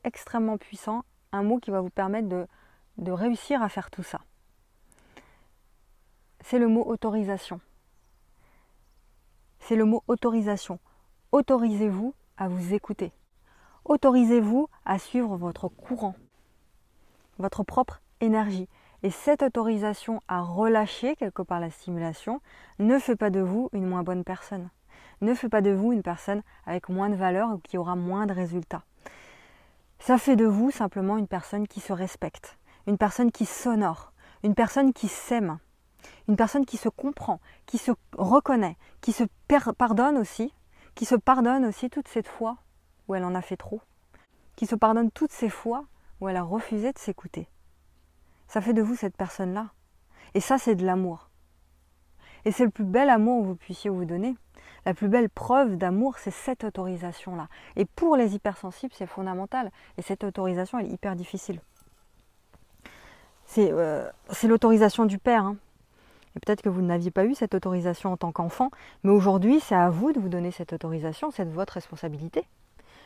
extrêmement 0.04 0.58
puissant, 0.58 1.04
un 1.32 1.44
mot 1.44 1.60
qui 1.60 1.72
va 1.72 1.82
vous 1.82 1.90
permettre 1.90 2.28
de, 2.28 2.48
de 2.98 3.12
réussir 3.12 3.62
à 3.62 3.70
faire 3.70 3.92
tout 3.92 4.04
ça. 4.04 4.22
C'est 6.42 6.60
le 6.60 6.68
mot 6.68 6.84
autorisation. 6.86 7.60
C'est 9.60 9.76
le 9.76 9.86
mot 9.86 10.04
autorisation. 10.08 10.80
Autorisez-vous 11.32 12.16
à 12.42 12.48
vous 12.48 12.74
écouter. 12.74 13.12
Autorisez-vous 13.86 14.68
à 14.86 15.00
suivre 15.00 15.38
votre 15.38 15.68
courant, 15.68 16.16
votre 17.40 17.64
propre 17.64 18.02
énergie. 18.20 18.68
Et 19.04 19.10
cette 19.10 19.42
autorisation 19.42 20.22
à 20.28 20.42
relâcher 20.42 21.16
quelque 21.16 21.42
part 21.42 21.60
la 21.60 21.72
stimulation 21.72 22.42
ne 22.80 23.00
fait 23.00 23.16
pas 23.16 23.30
de 23.30 23.40
vous 23.40 23.70
une 23.74 23.88
moins 23.88 24.04
bonne 24.04 24.24
personne 24.24 24.70
ne 25.22 25.34
fait 25.34 25.50
pas 25.50 25.62
de 25.62 25.72
vous 25.72 25.94
une 25.94 26.02
personne 26.02 26.42
avec 26.66 26.90
moins 26.90 27.10
de 27.10 27.16
valeur 27.16 27.52
ou 27.52 27.58
qui 27.60 27.78
aura 27.78 27.96
moins 27.96 28.26
de 28.26 28.34
résultats. 28.34 28.84
Ça 30.00 30.18
fait 30.18 30.36
de 30.36 30.46
vous 30.46 30.72
simplement 30.72 31.18
une 31.18 31.28
personne 31.28 31.68
qui 31.68 31.80
se 31.80 31.94
respecte, 31.94 32.58
une 32.88 32.98
personne 32.98 33.32
qui 33.32 33.46
s'honore, 33.46 34.14
une 34.44 34.56
personne 34.56 34.94
qui 34.94 35.08
s'aime, 35.08 35.60
une 36.28 36.36
personne 36.36 36.66
qui 36.66 36.78
se 36.78 36.90
comprend, 36.90 37.40
qui 37.68 37.78
se 37.78 37.92
reconnaît, 38.18 38.78
qui 39.02 39.12
se 39.12 39.24
pardonne 39.78 40.18
aussi, 40.18 40.54
qui 41.02 41.08
se 41.08 41.16
pardonne 41.16 41.66
aussi 41.66 41.90
toutes 41.90 42.08
ces 42.08 42.22
fois 42.22 42.58
où 43.08 43.16
elle 43.16 43.24
en 43.24 43.34
a 43.34 43.42
fait 43.42 43.58
trop, 43.58 43.82
qui 44.56 44.68
se 44.68 44.76
pardonne 44.76 45.10
toutes 45.10 45.32
ces 45.32 45.50
fois 45.50 45.86
où 46.20 46.30
elle 46.30 46.36
a 46.36 46.44
refusé 46.44 46.94
de 46.94 47.00
s'écouter. 47.00 47.48
Ça 48.48 48.62
fait 48.62 48.74
de 48.74 48.84
vous 48.84 48.94
cette 48.94 49.18
personne-là. 49.18 49.72
Et 50.36 50.42
ça, 50.42 50.60
c'est 50.60 50.76
de 50.76 50.86
l'amour. 50.86 51.32
Et 52.46 52.52
c'est 52.52 52.66
le 52.66 52.70
plus 52.70 52.84
bel 52.84 53.10
amour 53.10 53.42
que 53.42 53.48
vous 53.48 53.56
puissiez 53.56 53.90
vous 53.90 54.06
donner. 54.06 54.36
La 54.86 54.94
plus 54.94 55.10
belle 55.10 55.32
preuve 55.32 55.76
d'amour, 55.76 56.20
c'est 56.20 56.30
cette 56.30 56.66
autorisation-là. 56.66 57.48
Et 57.78 57.86
pour 57.86 58.16
les 58.16 58.36
hypersensibles, 58.36 58.94
c'est 58.96 59.08
fondamental. 59.08 59.72
Et 59.98 60.04
cette 60.04 60.24
autorisation, 60.24 60.78
elle 60.78 60.86
est 60.86 60.94
hyper 60.94 61.16
difficile. 61.16 61.62
C'est 63.48 63.72
euh, 63.72 64.08
l'autorisation 64.44 65.06
du 65.06 65.18
père. 65.18 65.46
Hein. 65.46 65.58
Et 66.36 66.40
peut-être 66.40 66.62
que 66.62 66.70
vous 66.70 66.82
n'aviez 66.82 67.12
pas 67.12 67.26
eu 67.26 67.36
cette 67.36 67.56
autorisation 67.56 68.12
en 68.12 68.18
tant 68.18 68.32
qu'enfant, 68.32 68.72
mais 69.04 69.12
aujourd'hui, 69.12 69.60
c'est 69.60 69.76
à 69.76 69.90
vous 69.90 70.14
de 70.14 70.20
vous 70.20 70.30
donner 70.30 70.52
cette 70.52 70.74
autorisation, 70.74 71.32
c'est 71.32 71.46
de 71.46 71.52
votre 71.52 71.74
responsabilité. 71.74 72.46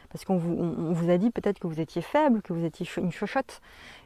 Parce 0.10 0.24
qu'on 0.24 0.38
vous, 0.38 1.10
a 1.10 1.18
dit 1.18 1.30
peut-être 1.32 1.60
que 1.60 1.68
vous 1.68 1.80
étiez 1.80 2.02
faible, 2.02 2.42
que 2.42 2.54
vous 2.54 2.64
étiez 2.64 2.88
une 2.98 3.12
chochotte, 3.12 3.62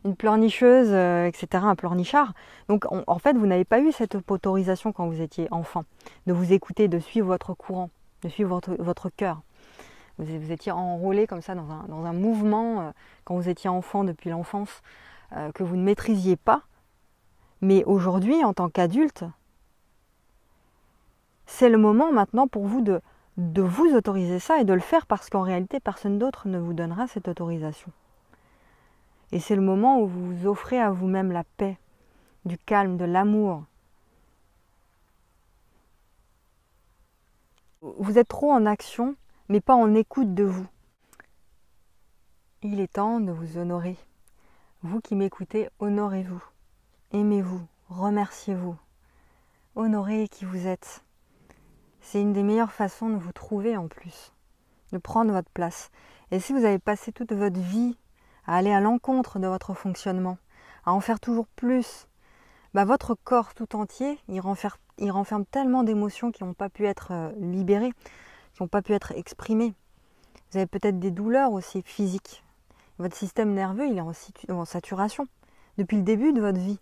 une 0.05 0.15
pleurnicheuse, 0.15 0.87
euh, 0.89 1.27
etc., 1.27 1.63
un 1.65 1.75
pleurnichard. 1.75 2.33
Donc 2.67 2.85
en 2.89 3.19
fait, 3.19 3.37
vous 3.37 3.45
n'avez 3.45 3.65
pas 3.65 3.79
eu 3.79 3.91
cette 3.91 4.15
autorisation 4.15 4.91
quand 4.91 5.07
vous 5.07 5.21
étiez 5.21 5.47
enfant, 5.51 5.83
de 6.25 6.33
vous 6.33 6.53
écouter, 6.53 6.87
de 6.87 6.99
suivre 6.99 7.27
votre 7.27 7.53
courant, 7.53 7.89
de 8.23 8.29
suivre 8.29 8.59
votre, 8.79 9.09
cœur. 9.09 9.41
Vous, 10.17 10.51
étiez 10.51 10.71
enrôlé 10.71 11.27
comme 11.27 11.41
ça 11.41 11.55
dans 11.55 11.69
un, 11.69 12.13
mouvement 12.13 12.81
euh, 12.81 12.91
quand 13.23 13.35
vous 13.35 13.47
étiez 13.47 13.69
enfant 13.69 14.03
depuis 14.03 14.29
l'enfance 14.29 14.81
euh, 15.35 15.51
que 15.51 15.63
vous 15.63 15.75
ne 15.75 15.83
maîtrisiez 15.83 16.35
pas. 16.35 16.63
Mais 17.61 17.83
aujourd'hui, 17.85 18.43
en 18.43 18.53
tant 18.53 18.69
qu'adulte, 18.69 19.25
c'est 21.45 21.69
le 21.69 21.77
moment 21.77 22.11
maintenant 22.11 22.47
pour 22.47 22.67
vous 22.67 22.81
de, 22.81 23.01
vous 23.37 23.95
autoriser 23.95 24.39
ça 24.39 24.61
et 24.61 24.63
de 24.63 24.73
le 24.73 24.79
faire 24.79 25.05
parce 25.07 25.29
qu'en 25.29 25.41
réalité, 25.41 25.79
personne 25.79 26.19
d'autre 26.19 26.47
ne 26.47 26.59
vous 26.59 26.73
donnera 26.73 27.07
cette 27.07 27.27
autorisation. 27.27 27.91
Et 29.31 29.39
c'est 29.39 29.55
le 29.55 29.61
moment 29.61 29.99
où 29.99 30.07
vous 30.07 30.47
offrez 30.47 30.79
à 30.79 30.91
vous-même 30.91 31.31
la 31.31 31.43
paix, 31.43 31.77
du 32.45 32.57
calme, 32.57 32.97
de 32.97 33.05
l'amour. 33.05 33.63
Vous 37.81 38.17
êtes 38.17 38.27
trop 38.27 38.51
en 38.51 38.65
action, 38.65 39.15
mais 39.49 39.59
pas 39.59 39.75
en 39.75 39.93
écoute 39.95 40.33
de 40.33 40.43
vous. 40.43 40.67
Il 42.61 42.79
est 42.79 42.93
temps 42.93 43.19
de 43.19 43.31
vous 43.31 43.57
honorer. 43.57 43.97
Vous 44.83 45.01
qui 45.01 45.15
m'écoutez, 45.15 45.69
honorez-vous. 45.79 46.43
Aimez-vous, 47.11 47.65
remerciez-vous. 47.89 48.75
Honorez 49.75 50.27
qui 50.27 50.45
vous 50.45 50.67
êtes. 50.67 51.03
C'est 52.01 52.21
une 52.21 52.33
des 52.33 52.43
meilleures 52.43 52.71
façons 52.71 53.09
de 53.09 53.17
vous 53.17 53.31
trouver 53.31 53.75
en 53.75 53.87
plus, 53.87 54.31
de 54.91 54.99
prendre 54.99 55.31
votre 55.31 55.49
place. 55.49 55.89
Et 56.29 56.39
si 56.39 56.53
vous 56.53 56.65
avez 56.65 56.77
passé 56.77 57.11
toute 57.11 57.33
votre 57.33 57.59
vie 57.59 57.97
à 58.45 58.57
aller 58.57 58.71
à 58.71 58.79
l'encontre 58.79 59.39
de 59.39 59.47
votre 59.47 59.73
fonctionnement, 59.73 60.37
à 60.85 60.93
en 60.93 60.99
faire 60.99 61.19
toujours 61.19 61.47
plus, 61.47 62.07
bah 62.75 62.85
votre 62.85 63.15
corps 63.15 63.55
tout 63.55 63.75
entier, 63.75 64.19
il 64.27 64.39
renferme, 64.39 65.45
tellement 65.45 65.81
d'émotions 65.81 66.31
qui 66.31 66.43
n'ont 66.43 66.53
pas 66.53 66.69
pu 66.69 66.85
être 66.85 67.07
euh, 67.09 67.31
libérées, 67.39 67.93
qui 68.53 68.61
n'ont 68.61 68.67
pas 68.67 68.83
pu 68.83 68.93
être 68.93 69.13
exprimées. 69.13 69.73
Vous 70.51 70.57
avez 70.57 70.67
peut-être 70.67 70.99
des 70.99 71.09
douleurs 71.09 71.53
aussi 71.53 71.81
physiques. 71.81 72.43
Votre 72.99 73.15
système 73.15 73.55
nerveux, 73.55 73.87
il 73.87 73.97
est 73.97 74.51
en 74.51 74.65
saturation 74.65 75.25
depuis 75.79 75.97
le 75.97 76.03
début 76.03 76.33
de 76.33 76.41
votre 76.41 76.59
vie. 76.59 76.79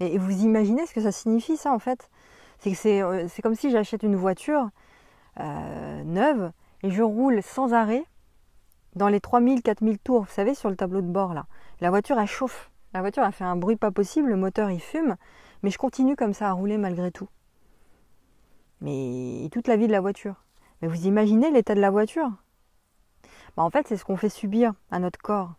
Et 0.00 0.18
vous 0.18 0.42
imaginez 0.42 0.86
ce 0.86 0.92
que 0.92 1.00
ça 1.00 1.12
signifie 1.12 1.56
ça 1.56 1.72
en 1.72 1.78
fait? 1.78 2.10
C'est 2.58 2.70
que 2.70 2.76
c'est, 2.76 3.02
euh, 3.02 3.26
comme 3.42 3.54
si 3.54 3.70
j'achète 3.70 4.02
une 4.02 4.16
voiture 4.16 4.70
euh, 5.40 6.04
neuve 6.04 6.52
et 6.82 6.90
je 6.90 7.02
roule 7.02 7.42
sans 7.42 7.72
arrêt 7.74 8.04
dans 8.94 9.08
les 9.08 9.20
3000, 9.20 9.62
4000 9.62 9.98
tours, 9.98 10.22
vous 10.22 10.32
savez, 10.32 10.54
sur 10.54 10.70
le 10.70 10.76
tableau 10.76 11.02
de 11.02 11.06
bord 11.06 11.34
là. 11.34 11.46
La 11.80 11.90
voiture 11.90 12.18
elle 12.18 12.26
chauffe. 12.26 12.70
La 12.94 13.00
voiture 13.00 13.22
a 13.22 13.32
fait 13.32 13.44
un 13.44 13.56
bruit 13.56 13.76
pas 13.76 13.90
possible, 13.90 14.30
le 14.30 14.36
moteur 14.36 14.70
il 14.70 14.80
fume, 14.80 15.16
mais 15.62 15.70
je 15.70 15.78
continue 15.78 16.16
comme 16.16 16.32
ça 16.32 16.48
à 16.48 16.52
rouler 16.52 16.78
malgré 16.78 17.10
tout. 17.10 17.28
Mais 18.80 19.48
toute 19.52 19.68
la 19.68 19.76
vie 19.76 19.86
de 19.86 19.92
la 19.92 20.00
voiture. 20.00 20.44
Mais 20.80 20.88
vous 20.88 21.06
imaginez 21.06 21.50
l'état 21.50 21.74
de 21.74 21.80
la 21.80 21.90
voiture? 21.90 22.30
Bah, 23.56 23.62
En 23.62 23.70
fait, 23.70 23.86
c'est 23.88 23.96
ce 23.96 24.04
qu'on 24.04 24.16
fait 24.16 24.28
subir 24.28 24.74
à 24.90 24.98
notre 24.98 25.18
corps. 25.18 25.54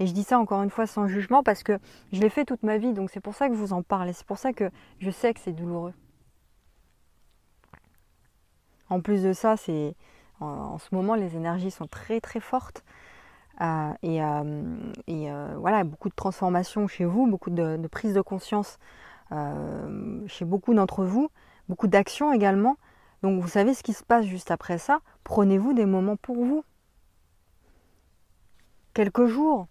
Et 0.00 0.06
je 0.06 0.12
dis 0.12 0.22
ça 0.22 0.38
encore 0.38 0.62
une 0.62 0.70
fois 0.70 0.86
sans 0.86 1.06
jugement 1.08 1.42
parce 1.42 1.62
que 1.62 1.78
je 2.12 2.20
l'ai 2.20 2.30
fait 2.30 2.44
toute 2.44 2.62
ma 2.62 2.78
vie, 2.78 2.92
donc 2.92 3.10
c'est 3.10 3.20
pour 3.20 3.34
ça 3.34 3.48
que 3.48 3.54
je 3.54 3.58
vous 3.58 3.72
en 3.72 3.82
parle 3.82 4.08
et 4.08 4.12
c'est 4.12 4.26
pour 4.26 4.38
ça 4.38 4.52
que 4.52 4.70
je 5.00 5.10
sais 5.10 5.34
que 5.34 5.40
c'est 5.40 5.52
douloureux. 5.52 5.94
En 8.90 9.00
plus 9.00 9.22
de 9.22 9.32
ça, 9.32 9.56
c'est 9.56 9.94
en, 10.40 10.78
ce 10.78 10.94
moment 10.94 11.14
les 11.14 11.36
énergies 11.36 11.70
sont 11.70 11.86
très 11.86 12.20
très 12.20 12.40
fortes 12.40 12.84
euh, 13.60 13.92
et, 14.02 14.22
euh, 14.22 14.64
euh, 15.08 15.54
voilà 15.58 15.82
beaucoup 15.82 16.08
de 16.08 16.14
transformations 16.14 16.86
chez 16.86 17.04
vous, 17.04 17.26
beaucoup 17.26 17.50
de, 17.50 17.76
de 17.76 17.88
prise 17.88 18.14
de 18.14 18.20
conscience 18.20 18.78
chez 20.26 20.46
beaucoup 20.46 20.72
d'entre 20.72 21.04
vous, 21.04 21.28
beaucoup 21.68 21.86
d'actions 21.86 22.32
également. 22.32 22.78
Donc 23.22 23.42
vous 23.42 23.48
savez 23.48 23.74
ce 23.74 23.82
qui 23.82 23.92
se 23.92 24.02
passe 24.02 24.24
juste 24.24 24.50
après 24.50 24.78
ça. 24.78 25.00
Prenez-vous 25.24 25.74
des 25.74 25.84
moments 25.84 26.16
pour 26.16 26.36
vous. 26.36 26.64
Quelques 28.94 29.26
jours, 29.26 29.66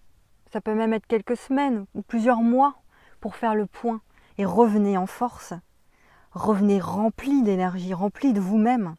ça 0.52 0.62
peut 0.62 0.74
même 0.74 0.94
être 0.94 1.08
quelques 1.08 1.38
semaines 1.38 1.86
ou 1.96 2.02
plusieurs 2.02 2.42
mois 2.42 2.76
pour 3.20 3.36
faire 3.36 3.56
le 3.56 3.66
point 3.66 4.02
et 4.38 4.46
revenez 4.46 4.98
en 4.98 5.08
force. 5.08 5.54
Revenez 6.32 6.80
rempli 6.80 7.42
d'énergie, 7.44 7.94
rempli 7.94 8.34
de 8.34 8.40
vous-même 8.40 8.96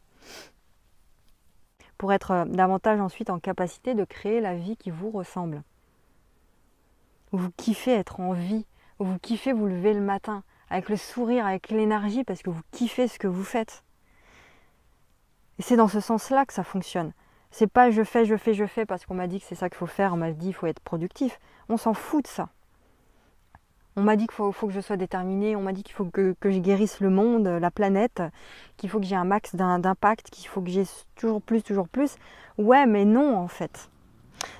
pour 1.97 2.13
être 2.13 2.31
euh, 2.31 2.45
davantage 2.45 2.99
ensuite 2.99 3.29
en 3.29 3.39
capacité 3.39 3.93
de 3.93 4.03
créer 4.03 4.41
la 4.41 4.55
vie 4.55 4.77
qui 4.77 4.89
vous 4.89 5.11
ressemble. 5.11 5.63
Vous 7.31 7.51
kiffez 7.51 7.93
être 7.93 8.19
en 8.19 8.33
vie, 8.33 8.65
vous 8.97 9.19
kiffez 9.19 9.53
vous 9.53 9.67
lever 9.67 9.93
le 9.93 10.01
matin 10.01 10.43
avec 10.69 10.89
le 10.89 10.97
sourire, 10.97 11.45
avec 11.45 11.69
l'énergie 11.69 12.23
parce 12.23 12.41
que 12.41 12.49
vous 12.49 12.61
kiffez 12.71 13.07
ce 13.07 13.19
que 13.19 13.27
vous 13.27 13.43
faites. 13.43 13.83
Et 15.59 15.61
c'est 15.61 15.75
dans 15.75 15.87
ce 15.87 15.99
sens-là 15.99 16.45
que 16.45 16.53
ça 16.53 16.63
fonctionne. 16.63 17.13
C'est 17.51 17.67
pas 17.67 17.89
je 17.89 18.03
fais, 18.03 18.25
je 18.25 18.37
fais, 18.37 18.53
je 18.53 18.65
fais 18.65 18.85
parce 18.85 19.05
qu'on 19.05 19.15
m'a 19.15 19.27
dit 19.27 19.39
que 19.39 19.45
c'est 19.45 19.55
ça 19.55 19.69
qu'il 19.69 19.77
faut 19.77 19.87
faire, 19.87 20.13
on 20.13 20.17
m'a 20.17 20.31
dit 20.31 20.47
qu'il 20.47 20.53
faut 20.53 20.67
être 20.67 20.79
productif. 20.79 21.39
On 21.67 21.77
s'en 21.77 21.93
fout 21.93 22.23
de 22.23 22.27
ça. 22.27 22.49
On 23.95 24.03
m'a 24.03 24.15
dit 24.15 24.27
qu'il 24.27 24.35
faut, 24.35 24.67
que 24.67 24.71
je 24.71 24.79
sois 24.79 24.95
déterminée, 24.95 25.55
on 25.55 25.61
m'a 25.61 25.73
dit 25.73 25.83
qu'il 25.83 25.95
faut 25.95 26.05
que, 26.05 26.35
je 26.41 26.59
guérisse 26.59 27.01
le 27.01 27.09
monde, 27.09 27.47
la 27.47 27.71
planète, 27.71 28.23
qu'il 28.77 28.89
faut 28.89 28.99
que 28.99 29.05
j'ai 29.05 29.15
un 29.15 29.25
max 29.25 29.55
d'impact, 29.55 30.29
qu'il 30.29 30.47
faut 30.47 30.61
que 30.61 30.69
j'ai 30.69 30.85
toujours 31.15 31.41
plus, 31.41 31.63
toujours 31.63 31.89
plus. 31.89 32.15
Ouais, 32.57 32.85
mais 32.85 33.03
non 33.03 33.35
en 33.35 33.47
fait. 33.47 33.89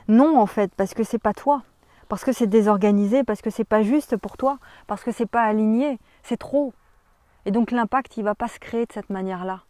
Non 0.08 0.38
en 0.40 0.46
fait, 0.46 0.72
parce 0.76 0.94
que 0.94 1.04
c'est 1.04 1.20
pas 1.20 1.34
toi. 1.34 1.62
Parce 2.10 2.26
que 2.26 2.34
c'est 2.34 2.48
désorganisé, 2.48 3.24
parce 3.24 3.42
que 3.42 3.52
c'est 3.52 3.64
pas 3.64 3.84
juste 3.84 4.18
pour 4.18 4.36
toi, 4.36 4.58
parce 4.88 5.04
que 5.04 5.12
c'est 5.12 5.28
pas 5.28 5.44
aligné, 5.44 6.00
c'est 6.24 6.38
trop. 6.38 6.74
Et 7.46 7.52
donc 7.52 7.72
l'impact, 7.72 8.18
il 8.18 8.24
va 8.24 8.36
pas 8.36 8.48
se 8.48 8.60
créer 8.60 8.88
de 8.88 8.92
cette 8.92 9.12
manière-là. 9.12 9.62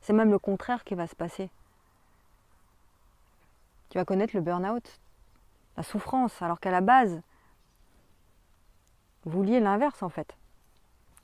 C'est 0.00 0.14
même 0.14 0.30
le 0.30 0.38
contraire 0.38 0.84
qui 0.84 0.94
va 0.94 1.06
se 1.06 1.14
passer 1.14 1.50
tu 3.96 3.98
vas 3.98 4.04
connaître 4.04 4.36
le 4.36 4.42
burn-out, 4.42 5.00
la 5.78 5.82
souffrance, 5.82 6.42
alors 6.42 6.60
qu'à 6.60 6.70
la 6.70 6.82
base, 6.82 7.22
vous 9.24 9.30
vouliez 9.30 9.58
l'inverse 9.58 10.02
en 10.02 10.10
fait. 10.10 10.36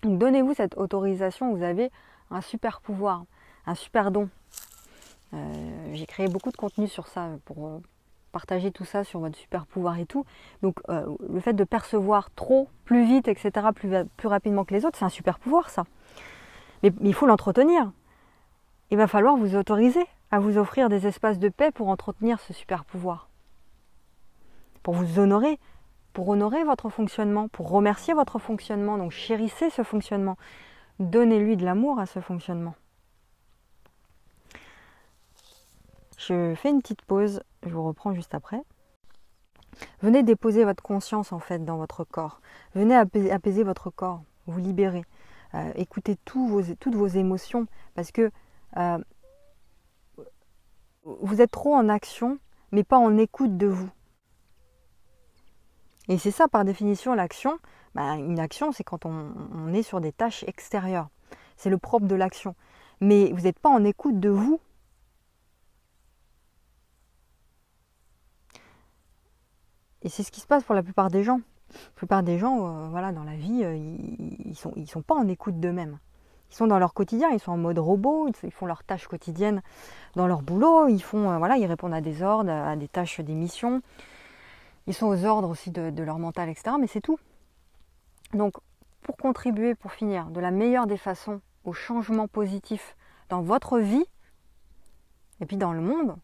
Donc 0.02 0.18
donnez-vous 0.18 0.54
cette 0.54 0.78
autorisation, 0.78 1.54
vous 1.54 1.62
avez 1.62 1.90
un 2.30 2.40
super 2.40 2.80
pouvoir, 2.80 3.24
un 3.66 3.74
super 3.74 4.10
don. 4.10 4.30
Euh, 5.34 5.90
j'ai 5.92 6.06
créé 6.06 6.28
beaucoup 6.28 6.50
de 6.50 6.56
contenu 6.56 6.88
sur 6.88 7.08
ça 7.08 7.28
pour 7.44 7.66
euh, 7.66 7.78
partager 8.32 8.70
tout 8.70 8.86
ça 8.86 9.04
sur 9.04 9.20
votre 9.20 9.36
super 9.36 9.66
pouvoir 9.66 9.98
et 9.98 10.06
tout. 10.06 10.24
Donc 10.62 10.80
euh, 10.88 11.14
le 11.28 11.40
fait 11.40 11.52
de 11.52 11.64
percevoir 11.64 12.30
trop, 12.30 12.70
plus 12.86 13.04
vite, 13.04 13.28
etc., 13.28 13.66
plus, 13.74 13.90
plus 14.16 14.28
rapidement 14.28 14.64
que 14.64 14.72
les 14.72 14.86
autres, 14.86 14.96
c'est 14.96 15.04
un 15.04 15.10
super 15.10 15.38
pouvoir 15.38 15.68
ça. 15.68 15.84
mais 16.82 16.90
il 17.02 17.12
faut 17.12 17.26
l'entretenir. 17.26 17.92
Il 18.90 18.96
va 18.96 19.06
falloir 19.06 19.36
vous 19.36 19.56
autoriser 19.56 20.06
à 20.32 20.40
vous 20.40 20.56
offrir 20.56 20.88
des 20.88 21.06
espaces 21.06 21.38
de 21.38 21.50
paix 21.50 21.70
pour 21.70 21.88
entretenir 21.88 22.40
ce 22.40 22.52
super 22.52 22.84
pouvoir. 22.84 23.28
Pour 24.82 24.94
vous 24.94 25.20
honorer, 25.20 25.60
pour 26.14 26.28
honorer 26.28 26.64
votre 26.64 26.88
fonctionnement, 26.88 27.48
pour 27.48 27.70
remercier 27.70 28.14
votre 28.14 28.38
fonctionnement. 28.38 28.96
Donc 28.98 29.12
chérissez 29.12 29.70
ce 29.70 29.82
fonctionnement. 29.82 30.36
Donnez-lui 30.98 31.56
de 31.56 31.64
l'amour 31.64 32.00
à 32.00 32.06
ce 32.06 32.20
fonctionnement. 32.20 32.74
Je 36.16 36.54
fais 36.54 36.70
une 36.70 36.80
petite 36.80 37.02
pause, 37.02 37.42
je 37.64 37.70
vous 37.70 37.84
reprends 37.84 38.14
juste 38.14 38.34
après. 38.34 38.62
Venez 40.00 40.22
déposer 40.22 40.64
votre 40.64 40.82
conscience 40.82 41.32
en 41.32 41.40
fait 41.40 41.64
dans 41.64 41.76
votre 41.76 42.04
corps. 42.04 42.40
Venez 42.74 42.94
apaiser, 42.94 43.64
votre 43.64 43.90
corps, 43.90 44.22
vous 44.46 44.58
libérer. 44.60 45.04
Euh, 45.54 45.72
écoutez 45.74 46.16
toutes 46.24 46.94
vos 46.94 47.06
émotions 47.06 47.66
parce 47.94 48.12
que 48.12 48.30
euh, 48.76 48.98
vous 51.22 51.40
êtes 51.40 51.50
trop 51.50 51.74
en 51.74 51.88
action, 51.88 52.38
mais 52.72 52.84
pas 52.84 52.98
en 52.98 53.16
écoute 53.16 53.56
de 53.56 53.68
vous. 53.68 53.90
Et 56.08 56.18
c'est 56.18 56.32
ça 56.32 56.48
par 56.48 56.64
définition 56.64 57.14
l'action. 57.14 57.58
Bah, 57.94 58.16
une 58.16 58.40
action, 58.40 58.72
c'est 58.72 58.84
quand 58.84 59.06
on, 59.06 59.72
est 59.72 59.82
sur 59.82 60.00
des 60.00 60.12
tâches 60.12 60.44
extérieures. 60.44 61.08
C'est 61.56 61.70
le 61.70 61.78
propre 61.78 62.06
de 62.06 62.14
l'action. 62.14 62.54
Mais 63.00 63.30
vous 63.32 63.42
n'êtes 63.42 63.58
pas 63.58 63.68
en 63.68 63.84
écoute 63.84 64.18
de 64.18 64.28
vous. 64.28 64.60
Et 70.02 70.08
c'est 70.08 70.24
ce 70.24 70.32
qui 70.32 70.40
se 70.40 70.46
passe 70.46 70.64
pour 70.64 70.74
la 70.74 70.82
plupart 70.82 71.08
des 71.08 71.22
gens. 71.22 71.40
La 71.72 71.90
plupart 71.94 72.22
des 72.24 72.38
gens, 72.38 72.66
euh, 72.66 72.88
voilà, 72.88 73.12
dans 73.12 73.24
la 73.24 73.36
vie, 73.36 73.62
euh, 73.62 73.76
ils 73.76 74.48
ne 74.48 74.72
ils 74.76 74.88
sont 74.88 75.02
pas 75.02 75.14
en 75.14 75.28
écoute 75.28 75.60
d'eux-mêmes. 75.60 75.98
Ils 76.52 76.56
sont 76.56 76.66
dans 76.66 76.78
leur 76.78 76.92
quotidien, 76.92 77.30
ils 77.30 77.40
sont 77.40 77.52
en 77.52 77.56
mode 77.56 77.78
robot, 77.78 78.28
ils 78.42 78.52
font 78.52 78.66
leurs 78.66 78.84
tâches 78.84 79.08
quotidiennes 79.08 79.62
dans 80.16 80.26
leur 80.26 80.42
boulot, 80.42 80.86
ils 80.86 81.02
font, 81.02 81.30
euh, 81.30 81.38
voilà, 81.38 81.56
ils 81.56 81.64
répondent 81.64 81.94
à 81.94 82.02
des 82.02 82.22
ordres, 82.22 82.50
à 82.50 82.76
des 82.76 82.88
tâches, 82.88 83.20
des 83.20 83.32
missions. 83.32 83.80
Ils 84.86 84.92
sont 84.92 85.06
aux 85.06 85.24
ordres 85.24 85.48
aussi 85.48 85.70
de, 85.70 86.02
leur 86.02 86.18
mental, 86.18 86.50
etc. 86.50 86.76
Mais 86.78 86.86
c'est 86.86 87.00
tout. 87.00 87.18
Donc, 88.34 88.56
pour 89.00 89.16
contribuer, 89.16 89.74
pour 89.74 89.92
finir, 89.92 90.26
de 90.26 90.40
la 90.40 90.50
meilleure 90.50 90.86
des 90.86 90.98
façons 90.98 91.40
au 91.64 91.72
changement 91.72 92.28
positif 92.28 92.96
dans 93.30 93.40
votre 93.40 93.78
vie 93.78 94.04
et 95.40 95.46
puis 95.46 95.56
dans 95.56 95.72
le 95.72 95.80
monde, 95.80 96.16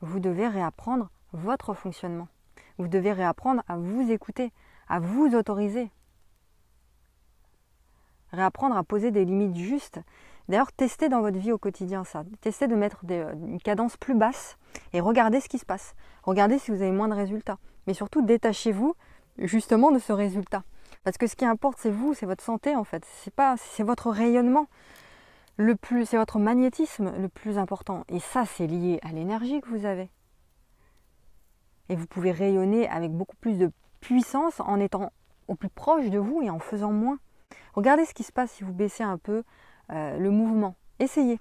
vous 0.00 0.20
devez 0.20 0.48
réapprendre 0.48 1.10
votre 1.34 1.74
fonctionnement. 1.74 2.28
Vous 2.78 2.88
devez 2.88 3.12
réapprendre 3.12 3.62
à 3.68 3.76
vous 3.76 4.10
écouter, 4.10 4.52
à 4.88 5.00
vous 5.00 5.34
autoriser, 5.34 5.90
réapprendre 8.32 8.76
à 8.76 8.82
poser 8.82 9.10
des 9.10 9.24
limites 9.24 9.56
justes. 9.56 10.00
D'ailleurs, 10.48 10.72
testez 10.72 11.08
dans 11.08 11.20
votre 11.20 11.38
vie 11.38 11.52
au 11.52 11.58
quotidien 11.58 12.04
ça. 12.04 12.24
Testez 12.40 12.66
de 12.66 12.74
mettre 12.74 13.02
euh, 13.10 13.32
une 13.32 13.60
cadence 13.60 13.96
plus 13.96 14.14
basse 14.14 14.56
et 14.92 15.00
regardez 15.00 15.40
ce 15.40 15.48
qui 15.48 15.58
se 15.58 15.66
passe. 15.66 15.94
Regardez 16.22 16.58
si 16.58 16.70
vous 16.70 16.82
avez 16.82 16.92
moins 16.92 17.08
de 17.08 17.14
résultats. 17.14 17.58
Mais 17.86 17.94
surtout, 17.94 18.22
détachez-vous 18.22 18.94
justement 19.38 19.90
de 19.90 19.98
ce 19.98 20.12
résultat. 20.12 20.64
Parce 21.04 21.18
que 21.18 21.26
ce 21.26 21.36
qui 21.36 21.44
importe, 21.44 21.78
c'est 21.80 21.90
vous, 21.90 22.14
c'est 22.14 22.26
votre 22.26 22.44
santé 22.44 22.76
en 22.76 22.84
fait. 22.84 23.04
C'est 23.22 23.34
pas, 23.34 23.56
c'est 23.58 23.82
votre 23.82 24.10
rayonnement 24.10 24.66
le 25.56 25.76
plus, 25.76 26.06
c'est 26.06 26.16
votre 26.16 26.38
magnétisme 26.38 27.12
le 27.16 27.28
plus 27.28 27.58
important. 27.58 28.04
Et 28.08 28.20
ça, 28.20 28.44
c'est 28.46 28.66
lié 28.66 28.98
à 29.02 29.12
l'énergie 29.12 29.60
que 29.60 29.68
vous 29.68 29.84
avez. 29.84 30.10
Et 31.88 31.96
vous 31.96 32.06
pouvez 32.06 32.32
rayonner 32.32 32.88
avec 32.88 33.12
beaucoup 33.12 33.36
plus 33.36 33.58
de 33.58 33.70
puissance 34.00 34.60
en 34.60 34.80
étant 34.80 35.12
au 35.48 35.54
plus 35.54 35.68
proche 35.68 36.08
de 36.08 36.18
vous 36.18 36.40
et 36.42 36.50
en 36.50 36.58
faisant 36.58 36.92
moins. 36.92 37.18
Regardez 37.74 38.04
ce 38.04 38.14
qui 38.14 38.22
se 38.22 38.32
passe 38.32 38.52
si 38.52 38.64
vous 38.64 38.72
baissez 38.72 39.02
un 39.02 39.18
peu 39.18 39.42
euh, 39.90 40.18
le 40.18 40.30
mouvement. 40.30 40.76
Essayez. 40.98 41.40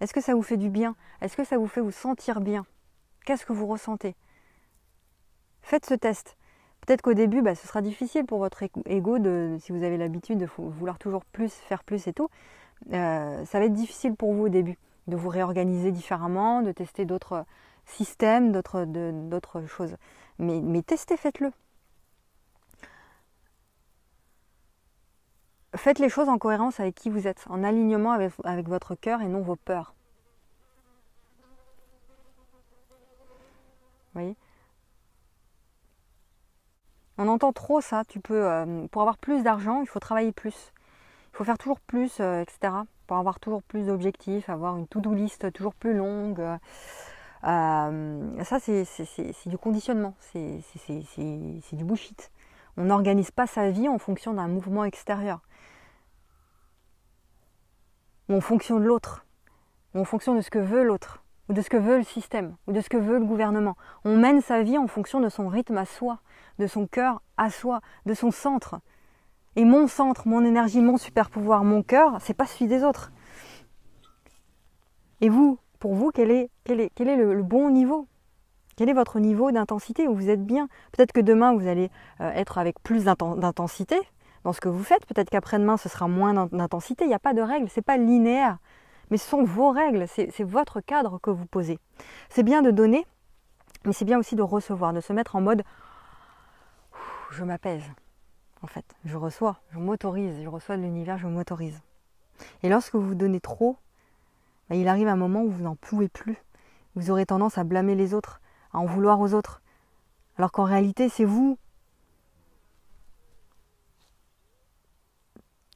Est-ce 0.00 0.12
que 0.12 0.20
ça 0.20 0.34
vous 0.34 0.42
fait 0.42 0.56
du 0.56 0.70
bien? 0.70 0.96
Est-ce 1.20 1.36
que 1.36 1.44
ça 1.44 1.58
vous 1.58 1.68
fait 1.68 1.80
vous 1.80 1.92
sentir 1.92 2.40
bien? 2.40 2.64
Qu'est-ce 3.24 3.46
que 3.46 3.52
vous 3.52 3.66
ressentez? 3.66 4.16
Faites 5.62 5.86
ce 5.86 5.94
test. 5.94 6.36
Peut-être 6.80 7.02
qu'au 7.02 7.14
début, 7.14 7.42
bah, 7.42 7.54
ce 7.54 7.68
sera 7.68 7.80
difficile 7.80 8.26
pour 8.26 8.40
votre 8.40 8.64
ego, 8.86 9.16
si 9.60 9.70
vous 9.70 9.84
avez 9.84 9.96
l'habitude 9.96 10.38
de 10.38 10.48
vouloir 10.56 10.98
toujours 10.98 11.24
plus, 11.24 11.52
faire 11.52 11.84
plus 11.84 12.08
et 12.08 12.12
tout. 12.12 12.28
Euh, 12.92 13.44
ça 13.44 13.60
va 13.60 13.66
être 13.66 13.72
difficile 13.72 14.16
pour 14.16 14.34
vous 14.34 14.46
au 14.46 14.48
début 14.48 14.76
de 15.06 15.16
vous 15.16 15.28
réorganiser 15.28 15.92
différemment, 15.92 16.62
de 16.62 16.72
tester 16.72 17.04
d'autres 17.04 17.44
systèmes, 17.86 18.50
d'autres 18.50 19.66
choses. 19.66 19.96
Mais, 20.38 20.60
mais 20.60 20.82
testez, 20.82 21.16
faites-le. 21.16 21.52
Faites 25.74 25.98
les 25.98 26.10
choses 26.10 26.28
en 26.28 26.36
cohérence 26.36 26.80
avec 26.80 26.94
qui 26.94 27.08
vous 27.08 27.26
êtes, 27.26 27.44
en 27.48 27.64
alignement 27.64 28.12
avec, 28.12 28.68
votre 28.68 28.94
cœur 28.94 29.22
et 29.22 29.26
non 29.26 29.40
vos 29.40 29.56
peurs. 29.56 29.94
Vous 34.14 34.20
voyez 34.20 34.36
On 37.16 37.26
entend 37.28 37.52
trop 37.52 37.80
ça. 37.80 38.04
Tu 38.06 38.20
peux, 38.20 38.44
euh, 38.44 38.86
pour 38.88 39.00
avoir 39.00 39.16
plus 39.16 39.42
d'argent, 39.42 39.80
il 39.80 39.86
faut 39.86 40.00
travailler 40.00 40.32
plus. 40.32 40.72
Il 41.32 41.36
faut 41.38 41.44
faire 41.44 41.56
toujours 41.56 41.80
plus, 41.80 42.20
euh, 42.20 42.42
etc. 42.42 42.74
Pour 43.06 43.16
avoir 43.16 43.40
toujours 43.40 43.62
plus 43.62 43.86
d'objectifs, 43.86 44.50
avoir 44.50 44.76
une 44.76 44.86
to-do 44.86 45.14
list 45.14 45.50
toujours 45.52 45.74
plus 45.74 45.94
longue. 45.94 46.40
Euh, 47.44 48.44
ça, 48.44 48.58
c'est 48.60 49.48
du 49.48 49.56
conditionnement. 49.56 50.14
C'est 50.20 50.60
du 51.72 51.84
bullshit. 51.84 52.30
On 52.76 52.84
n'organise 52.84 53.30
pas 53.30 53.46
sa 53.46 53.70
vie 53.70 53.88
en 53.88 53.98
fonction 53.98 54.34
d'un 54.34 54.48
mouvement 54.48 54.84
extérieur 54.84 55.40
ou 58.32 58.36
en 58.36 58.40
fonction 58.40 58.80
de 58.80 58.84
l'autre, 58.84 59.26
en 59.94 60.04
fonction 60.04 60.34
de 60.34 60.40
ce 60.40 60.50
que 60.50 60.58
veut 60.58 60.82
l'autre, 60.82 61.22
ou 61.48 61.52
de 61.52 61.60
ce 61.60 61.68
que 61.68 61.76
veut 61.76 61.98
le 61.98 62.04
système, 62.04 62.56
ou 62.66 62.72
de 62.72 62.80
ce 62.80 62.88
que 62.88 62.96
veut 62.96 63.18
le 63.18 63.26
gouvernement. 63.26 63.76
On 64.04 64.16
mène 64.16 64.40
sa 64.40 64.62
vie 64.62 64.78
en 64.78 64.86
fonction 64.86 65.20
de 65.20 65.28
son 65.28 65.48
rythme 65.48 65.76
à 65.76 65.84
soi, 65.84 66.20
de 66.58 66.66
son 66.66 66.86
cœur 66.86 67.22
à 67.36 67.50
soi, 67.50 67.80
de 68.06 68.14
son 68.14 68.30
centre. 68.30 68.80
Et 69.54 69.64
mon 69.64 69.86
centre, 69.86 70.26
mon 70.26 70.44
énergie, 70.44 70.80
mon 70.80 70.96
super 70.96 71.28
pouvoir, 71.28 71.62
mon 71.62 71.82
cœur, 71.82 72.16
c'est 72.20 72.34
pas 72.34 72.46
celui 72.46 72.68
des 72.68 72.84
autres. 72.84 73.12
Et 75.20 75.28
vous, 75.28 75.58
pour 75.78 75.94
vous, 75.94 76.10
quel 76.10 76.30
est 76.30 76.48
le, 76.68 77.42
bon 77.42 77.70
niveau? 77.70 78.06
Quel 78.76 78.88
est 78.88 78.94
votre 78.94 79.20
niveau 79.20 79.52
d'intensité? 79.52 80.08
Où 80.08 80.14
vous 80.14 80.30
êtes 80.30 80.44
bien. 80.44 80.68
Peut-être 80.92 81.12
que 81.12 81.20
demain, 81.20 81.52
vous 81.54 81.68
allez 81.68 81.90
euh, 82.20 82.30
être 82.30 82.56
avec 82.56 82.82
plus 82.82 83.04
d'intensité, 83.04 84.00
dans 84.44 84.52
ce 84.52 84.60
que 84.60 84.68
vous 84.68 84.82
faites. 84.82 85.06
Peut-être 85.06 85.30
qu'après-demain, 85.30 85.76
ce 85.76 85.88
sera 85.88 86.08
moins 86.08 86.46
d'intensité. 86.46 87.04
Il 87.04 87.08
n'y 87.08 87.14
a 87.14 87.18
pas 87.18 87.34
de 87.34 87.42
règles, 87.42 87.68
ce 87.68 87.80
n'est 87.80 87.84
pas 87.84 87.96
linéaire. 87.96 88.58
Mais 89.10 89.18
ce 89.18 89.28
sont 89.28 89.44
vos 89.44 89.70
règles, 89.70 90.06
c'est 90.08 90.42
votre 90.42 90.80
cadre 90.80 91.18
que 91.20 91.30
vous 91.30 91.44
posez. 91.44 91.78
C'est 92.30 92.42
bien 92.42 92.62
de 92.62 92.70
donner, 92.70 93.06
mais 93.84 93.92
c'est 93.92 94.06
bien 94.06 94.18
aussi 94.18 94.36
de 94.36 94.42
recevoir, 94.42 94.92
de 94.92 95.00
se 95.00 95.12
mettre 95.12 95.36
en 95.36 95.42
mode 95.42 95.62
je 97.32 97.44
m'apaise. 97.44 97.84
En 98.62 98.66
fait, 98.66 98.84
je 99.04 99.16
reçois, 99.16 99.58
je 99.72 99.78
m'autorise, 99.78 100.42
je 100.42 100.48
reçois 100.48 100.76
de 100.76 100.82
l'univers, 100.82 101.18
je 101.18 101.26
m'autorise. 101.26 101.80
Et 102.62 102.68
lorsque 102.68 102.94
vous 102.94 103.14
donnez 103.14 103.40
trop, 103.40 103.76
bah, 104.68 104.76
il 104.76 104.86
arrive 104.86 105.08
un 105.08 105.16
moment 105.16 105.42
où 105.42 105.50
vous 105.50 105.62
n'en 105.62 105.76
pouvez 105.76 106.08
plus. 106.08 106.36
Vous 106.94 107.10
aurez 107.10 107.26
tendance 107.26 107.58
à 107.58 107.64
blâmer 107.64 107.94
les 107.94 108.14
autres, 108.14 108.40
à 108.72 108.78
en 108.78 108.84
vouloir 108.84 109.18
aux 109.20 109.34
autres. 109.34 109.62
Alors 110.38 110.52
qu'en 110.52 110.64
réalité, 110.64 111.08
c'est 111.08 111.24
vous 111.24 111.58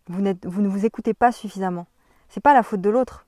Vous, 0.08 0.20
ne 0.22 0.68
vous 0.68 0.86
écoutez 0.86 1.14
pas 1.14 1.32
suffisamment. 1.32 1.86
C'est 2.28 2.42
pas 2.42 2.54
la 2.54 2.62
faute 2.62 2.80
de 2.80 2.90
l'autre. 2.90 3.26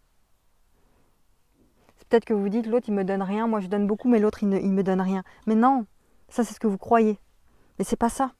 C'est 1.96 2.08
peut-être 2.08 2.24
que 2.24 2.34
vous 2.34 2.48
dites 2.48 2.66
l'autre 2.66 2.88
il 2.88 2.94
me 2.94 3.04
donne 3.04 3.22
rien, 3.22 3.46
moi 3.46 3.60
je 3.60 3.66
donne 3.66 3.86
beaucoup, 3.86 4.08
mais 4.08 4.18
l'autre 4.18 4.42
il 4.42 4.48
ne 4.48 4.60
me 4.60 4.82
donne 4.82 5.00
rien. 5.00 5.24
Mais 5.46 5.54
non, 5.54 5.86
ça 6.28 6.44
c'est 6.44 6.54
ce 6.54 6.60
que 6.60 6.66
vous 6.66 6.78
croyez. 6.78 7.18
Mais 7.78 7.84
c'est 7.84 7.96
pas 7.96 8.08
ça. 8.08 8.32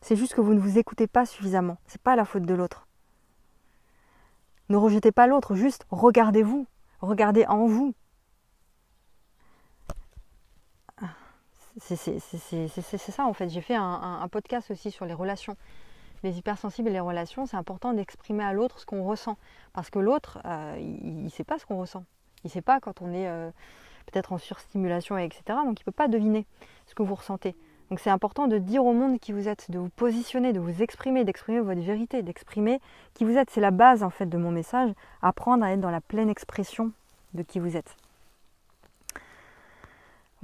C'est 0.00 0.16
juste 0.16 0.34
que 0.34 0.40
vous 0.40 0.54
ne 0.54 0.60
vous 0.60 0.78
écoutez 0.78 1.06
pas 1.06 1.26
suffisamment. 1.26 1.78
C'est 1.86 2.02
pas 2.02 2.16
la 2.16 2.24
faute 2.24 2.44
de 2.44 2.54
l'autre. 2.54 2.86
Ne 4.68 4.76
rejetez 4.76 5.12
pas 5.12 5.26
l'autre, 5.26 5.54
juste 5.54 5.86
regardez-vous, 5.90 6.66
regardez 7.00 7.46
en 7.46 7.66
vous. 7.66 7.94
C'est 11.78 11.96
ça 11.96 13.24
en 13.24 13.32
fait. 13.32 13.48
J'ai 13.48 13.60
fait 13.60 13.74
un 13.74 14.28
podcast 14.28 14.70
aussi 14.70 14.90
sur 14.90 15.04
les 15.06 15.14
relations 15.14 15.56
les 16.24 16.38
hypersensibles 16.38 16.88
et 16.88 16.92
les 16.92 17.00
relations, 17.00 17.46
c'est 17.46 17.56
important 17.56 17.92
d'exprimer 17.92 18.42
à 18.42 18.52
l'autre 18.52 18.80
ce 18.80 18.86
qu'on 18.86 19.04
ressent. 19.04 19.36
Parce 19.72 19.90
que 19.90 19.98
l'autre, 19.98 20.38
euh, 20.44 20.76
il 20.80 21.22
ne 21.22 21.28
sait 21.28 21.44
pas 21.44 21.58
ce 21.58 21.66
qu'on 21.66 21.78
ressent. 21.78 22.04
Il 22.42 22.48
ne 22.48 22.50
sait 22.50 22.62
pas 22.62 22.80
quand 22.80 23.00
on 23.02 23.12
est 23.12 23.28
euh, 23.28 23.50
peut-être 24.06 24.32
en 24.32 24.38
surstimulation, 24.38 25.16
etc. 25.18 25.42
Donc 25.64 25.78
il 25.78 25.82
ne 25.82 25.84
peut 25.84 25.92
pas 25.92 26.08
deviner 26.08 26.46
ce 26.86 26.94
que 26.94 27.02
vous 27.02 27.14
ressentez. 27.14 27.54
Donc 27.90 28.00
c'est 28.00 28.10
important 28.10 28.48
de 28.48 28.58
dire 28.58 28.84
au 28.84 28.92
monde 28.92 29.20
qui 29.20 29.32
vous 29.32 29.48
êtes, 29.48 29.70
de 29.70 29.78
vous 29.78 29.90
positionner, 29.90 30.52
de 30.52 30.60
vous 30.60 30.82
exprimer, 30.82 31.24
d'exprimer 31.24 31.60
votre 31.60 31.82
vérité, 31.82 32.22
d'exprimer 32.22 32.80
qui 33.12 33.24
vous 33.24 33.36
êtes. 33.36 33.50
C'est 33.50 33.60
la 33.60 33.70
base 33.70 34.02
en 34.02 34.10
fait 34.10 34.26
de 34.26 34.38
mon 34.38 34.50
message. 34.50 34.90
Apprendre 35.22 35.64
à 35.64 35.72
être 35.72 35.80
dans 35.80 35.90
la 35.90 36.00
pleine 36.00 36.30
expression 36.30 36.92
de 37.34 37.42
qui 37.42 37.58
vous 37.58 37.76
êtes. 37.76 37.96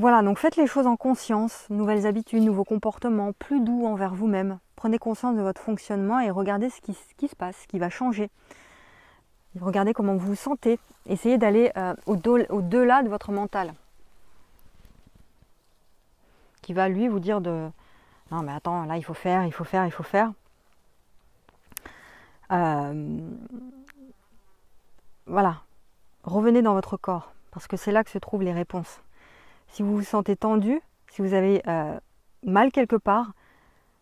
Voilà, 0.00 0.22
donc 0.22 0.38
faites 0.38 0.56
les 0.56 0.66
choses 0.66 0.86
en 0.86 0.96
conscience, 0.96 1.66
nouvelles 1.68 2.06
habitudes, 2.06 2.42
nouveaux 2.42 2.64
comportements, 2.64 3.34
plus 3.34 3.60
doux 3.60 3.84
envers 3.84 4.14
vous-même. 4.14 4.58
Prenez 4.74 4.96
conscience 4.96 5.36
de 5.36 5.42
votre 5.42 5.60
fonctionnement 5.60 6.20
et 6.20 6.30
regardez 6.30 6.70
ce 6.70 6.80
qui, 6.80 6.94
se 7.28 7.36
passe, 7.36 7.54
ce 7.58 7.66
qui 7.66 7.78
va 7.78 7.90
changer. 7.90 8.30
Regardez 9.60 9.92
comment 9.92 10.14
vous 10.14 10.28
vous 10.28 10.34
sentez. 10.36 10.78
Essayez 11.04 11.36
d'aller 11.36 11.70
euh, 11.76 11.94
au-delà 12.06 13.02
de 13.02 13.10
votre 13.10 13.30
mental. 13.30 13.74
Qui 16.62 16.72
va 16.72 16.88
lui 16.88 17.06
vous 17.06 17.20
dire 17.20 17.42
de 17.42 17.68
non 18.30 18.40
mais 18.40 18.52
attends, 18.52 18.84
là 18.86 18.96
il 18.96 19.04
faut 19.04 19.12
faire, 19.12 19.44
il 19.44 19.52
faut 19.52 19.64
faire, 19.64 19.84
il 19.84 19.92
faut 19.92 20.02
faire. 20.02 20.32
Euh, 22.52 23.20
voilà. 25.26 25.56
Revenez 26.24 26.62
dans 26.62 26.72
votre 26.72 26.96
corps, 26.96 27.34
parce 27.50 27.66
que 27.66 27.76
c'est 27.76 27.92
là 27.92 28.02
que 28.02 28.10
se 28.10 28.16
trouvent 28.16 28.42
les 28.42 28.54
réponses. 28.54 29.02
Si 29.70 29.82
vous 29.82 29.96
vous 29.96 30.02
sentez 30.02 30.36
tendu, 30.36 30.80
si 31.10 31.22
vous 31.22 31.32
avez 31.32 31.62
euh, 31.68 31.98
mal 32.44 32.72
quelque 32.72 32.96
part, 32.96 33.32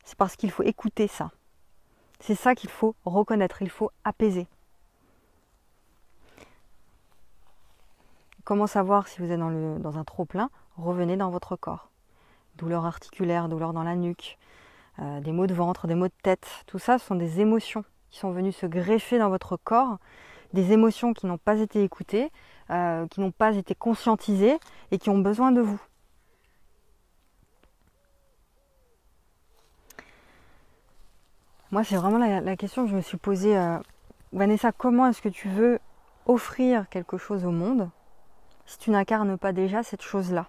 c'est 0.05 0.17
parce 0.17 0.37
qu'il 0.37 0.51
faut 0.51 0.63
écouter 0.63 1.09
ça. 1.09 1.31
C'est 2.21 2.35
ça 2.35 2.55
qu'il 2.55 2.71
faut 2.71 2.95
reconnaître, 3.05 3.63
il 3.63 3.71
faut 3.71 3.91
apaiser. 4.05 4.47
Comment 8.45 8.67
savoir 8.67 9.09
si 9.09 9.21
vous 9.21 9.31
êtes 9.31 9.39
dans, 9.39 9.99
un 9.99 10.05
trop-plein? 10.05 10.49
Revenez 10.79 11.19
dans 11.19 11.29
votre 11.29 11.55
corps. 11.55 11.91
Douleur 12.57 12.87
articulaire, 12.87 13.49
douleur 13.49 13.75
dans 13.75 13.83
la 13.83 13.95
nuque, 13.95 14.39
euh, 15.01 15.21
des 15.21 15.33
maux 15.33 15.47
de 15.47 15.53
ventre, 15.53 15.87
des 15.87 15.95
maux 15.95 16.09
de 16.09 16.13
tête, 16.23 16.65
tout 16.67 16.79
ça 16.79 16.99
ce 16.99 17.07
sont 17.07 17.15
des 17.15 17.41
émotions 17.41 17.85
qui 18.11 18.19
sont 18.19 18.31
venues 18.31 18.53
se 18.53 18.65
greffer 18.65 19.19
dans 19.19 19.29
votre 19.29 19.59
corps, 19.59 19.99
des 20.55 20.73
émotions 20.73 21.13
qui 21.13 21.27
n'ont 21.27 21.39
pas 21.39 21.59
été 21.59 21.85
écoutées, 21.85 22.33
euh, 22.71 23.07
qui 23.09 23.21
n'ont 23.21 23.31
pas 23.31 23.57
été 23.57 23.75
conscientisés 23.75 24.59
et 24.91 24.99
qui 24.99 25.11
ont 25.11 25.19
besoin 25.19 25.53
de 25.53 25.61
vous. 25.61 25.81
Moi, 31.71 31.85
c'est 31.85 31.97
vraiment 31.97 32.19
la, 32.19 32.57
question 32.57 32.85
que 32.85 32.91
je 32.91 32.97
me 32.97 33.03
suis 33.03 33.19
posée. 33.19 33.57
Euh, 33.57 33.79
Vanessa, 34.33 34.73
comment 34.73 35.07
est-ce 35.07 35.21
que 35.21 35.29
tu 35.29 35.49
veux 35.49 35.79
offrir 36.27 36.89
quelque 36.89 37.19
chose 37.19 37.45
au 37.45 37.51
monde 37.51 37.91
si 38.67 38.79
tu 38.79 38.91
n'incarnes 38.91 39.37
pas 39.37 39.53
déjà 39.53 39.83
cette 39.83 40.03
chose-là? 40.03 40.47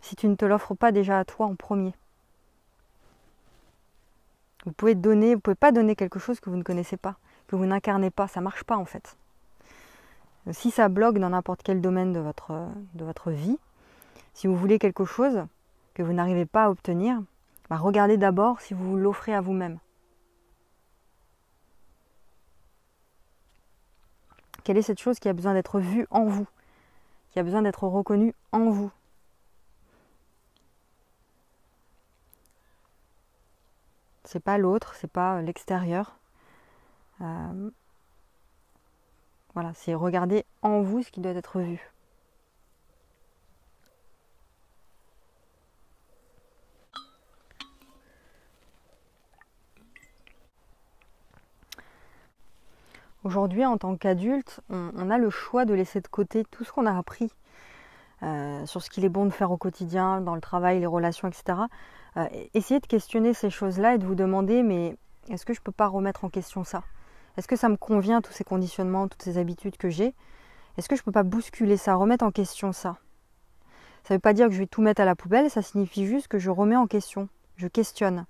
Si 0.00 0.14
tu 0.14 0.28
ne 0.28 0.36
te 0.36 0.44
l'offres 0.44 0.74
pas 0.74 0.92
déjà 0.92 1.18
à 1.18 1.24
toi 1.24 1.46
en 1.46 1.56
premier? 1.56 1.94
Vous 4.64 4.72
pouvez 4.72 4.94
donner, 4.94 5.34
vous 5.34 5.40
pouvez 5.40 5.56
pas 5.56 5.72
donner 5.72 5.94
quelque 5.94 6.18
chose 6.18 6.40
que 6.40 6.50
vous 6.50 6.56
ne 6.56 6.62
connaissez 6.62 6.96
pas, 6.96 7.16
que 7.46 7.54
vous 7.54 7.66
n'incarnez 7.66 8.10
pas. 8.10 8.28
Ça 8.28 8.40
marche 8.40 8.64
pas 8.64 8.76
en 8.76 8.84
fait. 8.84 9.16
Si 10.52 10.70
ça 10.70 10.88
bloque 10.88 11.18
dans 11.18 11.30
n'importe 11.30 11.62
quel 11.64 11.80
domaine 11.80 12.12
de 12.12 12.20
votre, 12.20 12.68
de 12.94 13.04
votre 13.04 13.30
vie, 13.30 13.58
si 14.32 14.46
vous 14.46 14.56
voulez 14.56 14.78
quelque 14.78 15.04
chose 15.04 15.46
que 15.94 16.02
vous 16.02 16.12
n'arrivez 16.12 16.46
pas 16.46 16.64
à 16.64 16.70
obtenir, 16.70 17.20
bah, 17.68 17.76
regardez 17.76 18.16
d'abord 18.16 18.60
si 18.60 18.74
vous 18.74 18.96
l'offrez 18.96 19.34
à 19.34 19.40
vous-même. 19.40 19.78
Quelle 24.62 24.76
est 24.76 24.82
cette 24.82 25.00
chose 25.00 25.18
qui 25.18 25.28
a 25.28 25.32
besoin 25.32 25.54
d'être 25.54 25.80
vue 25.80 26.06
en 26.10 26.24
vous, 26.24 26.46
qui 27.30 27.38
a 27.38 27.42
besoin 27.42 27.62
d'être 27.62 27.84
reconnue 27.84 28.34
en 28.52 28.70
vous? 28.70 28.90
C'est 34.24 34.42
pas 34.42 34.58
l'autre, 34.58 34.94
c'est 34.96 35.10
pas 35.10 35.40
l'extérieur. 35.40 36.16
Euh, 37.20 37.70
voilà, 39.56 39.72
c'est 39.72 39.94
regarder 39.94 40.44
en 40.60 40.82
vous 40.82 41.02
ce 41.02 41.10
qui 41.10 41.22
doit 41.22 41.32
être 41.32 41.60
vu. 41.60 41.80
Aujourd'hui, 53.24 53.64
en 53.64 53.78
tant 53.78 53.96
qu'adulte, 53.96 54.60
on, 54.68 55.08
a 55.08 55.16
le 55.16 55.30
choix 55.30 55.64
de 55.64 55.72
laisser 55.72 56.02
de 56.02 56.06
côté 56.06 56.44
tout 56.50 56.62
ce 56.62 56.70
qu'on 56.70 56.84
a 56.84 56.94
appris 56.94 57.32
euh, 58.22 58.66
sur 58.66 58.82
ce 58.82 58.90
qu'il 58.90 59.06
est 59.06 59.08
bon 59.08 59.24
de 59.24 59.30
faire 59.30 59.50
au 59.52 59.56
quotidien, 59.56 60.20
dans 60.20 60.34
le 60.34 60.42
travail, 60.42 60.80
les 60.80 60.86
relations, 60.86 61.28
etc. 61.28 61.60
Euh, 62.18 62.24
e-, 62.26 62.48
essayez 62.52 62.80
de 62.80 62.86
questionner 62.86 63.32
ces 63.32 63.48
choses-là 63.48 63.94
et 63.94 63.98
de 63.98 64.04
vous 64.04 64.14
demander, 64.14 64.62
mais 64.62 64.98
est-ce 65.30 65.46
que 65.46 65.54
je 65.54 65.60
ne 65.60 65.64
peux 65.64 65.72
pas 65.72 65.86
remettre 65.86 66.26
en 66.26 66.28
question 66.28 66.62
ça? 66.62 66.82
Est-ce 67.36 67.48
que 67.48 67.56
ça 67.56 67.68
me 67.68 67.76
convient, 67.76 68.22
tous 68.22 68.32
ces 68.32 68.44
conditionnements, 68.44 69.08
toutes 69.08 69.22
ces 69.22 69.38
habitudes 69.38 69.76
que 69.76 69.90
j'ai? 69.90 70.14
Est-ce 70.76 70.88
que 70.88 70.96
je 70.96 71.02
ne 71.02 71.04
peux 71.04 71.12
pas 71.12 71.22
bousculer 71.22 71.76
ça, 71.76 71.94
remettre 71.94 72.24
en 72.24 72.30
question 72.30 72.72
ça? 72.72 72.96
Ça 74.04 74.14
ne 74.14 74.16
veut 74.16 74.22
pas 74.22 74.32
dire 74.32 74.46
que 74.46 74.54
je 74.54 74.58
vais 74.58 74.66
tout 74.66 74.82
mettre 74.82 75.02
à 75.02 75.04
la 75.04 75.16
poubelle, 75.16 75.50
ça 75.50 75.62
signifie 75.62 76.06
juste 76.06 76.28
que 76.28 76.38
je 76.38 76.50
remets 76.50 76.76
en 76.76 76.86
question, 76.86 77.28
je 77.56 77.66
questionne. 77.66 78.26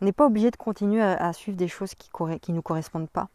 On 0.00 0.04
n'est 0.04 0.12
pas 0.12 0.26
obligé 0.26 0.50
de 0.50 0.56
continuer 0.56 1.02
à, 1.02 1.32
suivre 1.32 1.56
des 1.56 1.68
choses 1.68 1.94
qui 1.94 2.10
ne 2.18 2.54
nous 2.54 2.62
correspondent 2.62 3.10
pas. 3.10 3.28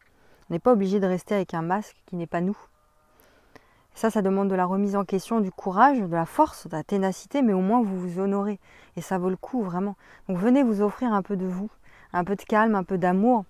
On 0.48 0.54
n'est 0.54 0.58
pas 0.58 0.72
obligé 0.72 0.98
de 1.00 1.06
rester 1.06 1.34
avec 1.34 1.54
un 1.54 1.62
masque 1.62 1.96
qui 2.06 2.16
n'est 2.16 2.26
pas 2.26 2.40
nous. 2.40 2.56
Ça, 3.94 4.10
ça 4.10 4.22
demande 4.22 4.48
de 4.48 4.54
la 4.54 4.64
remise 4.64 4.96
en 4.96 5.04
question, 5.04 5.40
du 5.40 5.50
courage, 5.50 5.98
de 5.98 6.06
la 6.06 6.24
force, 6.24 6.68
de 6.68 6.76
la 6.76 6.84
ténacité, 6.84 7.42
mais 7.42 7.52
au 7.52 7.60
moins 7.60 7.82
vous 7.82 7.98
vous 7.98 8.20
honorez. 8.20 8.60
Et 8.96 9.00
ça 9.00 9.18
vaut 9.18 9.28
le 9.28 9.36
coup, 9.36 9.62
vraiment. 9.62 9.96
Donc 10.28 10.38
venez 10.38 10.62
vous 10.62 10.82
offrir 10.82 11.12
un 11.12 11.22
peu 11.22 11.36
de 11.36 11.46
vous, 11.46 11.68
un 12.12 12.24
peu 12.24 12.36
de 12.36 12.42
calme, 12.42 12.74
un 12.74 12.84
peu 12.84 12.96
d'amour. 12.96 13.44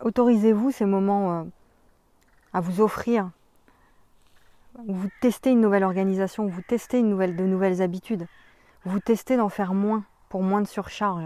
Autorisez-vous 0.00 0.70
ces 0.70 0.84
moments 0.84 1.40
euh, 1.40 1.44
à 2.52 2.60
vous 2.60 2.80
offrir. 2.80 3.30
vous 4.86 5.08
testez 5.20 5.50
une 5.50 5.60
nouvelle 5.60 5.84
organisation, 5.84 6.46
vous 6.46 6.62
testez 6.62 7.02
de 7.02 7.44
nouvelles 7.46 7.82
habitudes. 7.82 8.26
Vous 8.84 9.00
testez 9.00 9.36
d'en 9.36 9.48
faire 9.48 9.74
moins 9.74 10.04
pour 10.28 10.42
moins 10.42 10.60
de 10.60 10.66
surcharge 10.66 11.24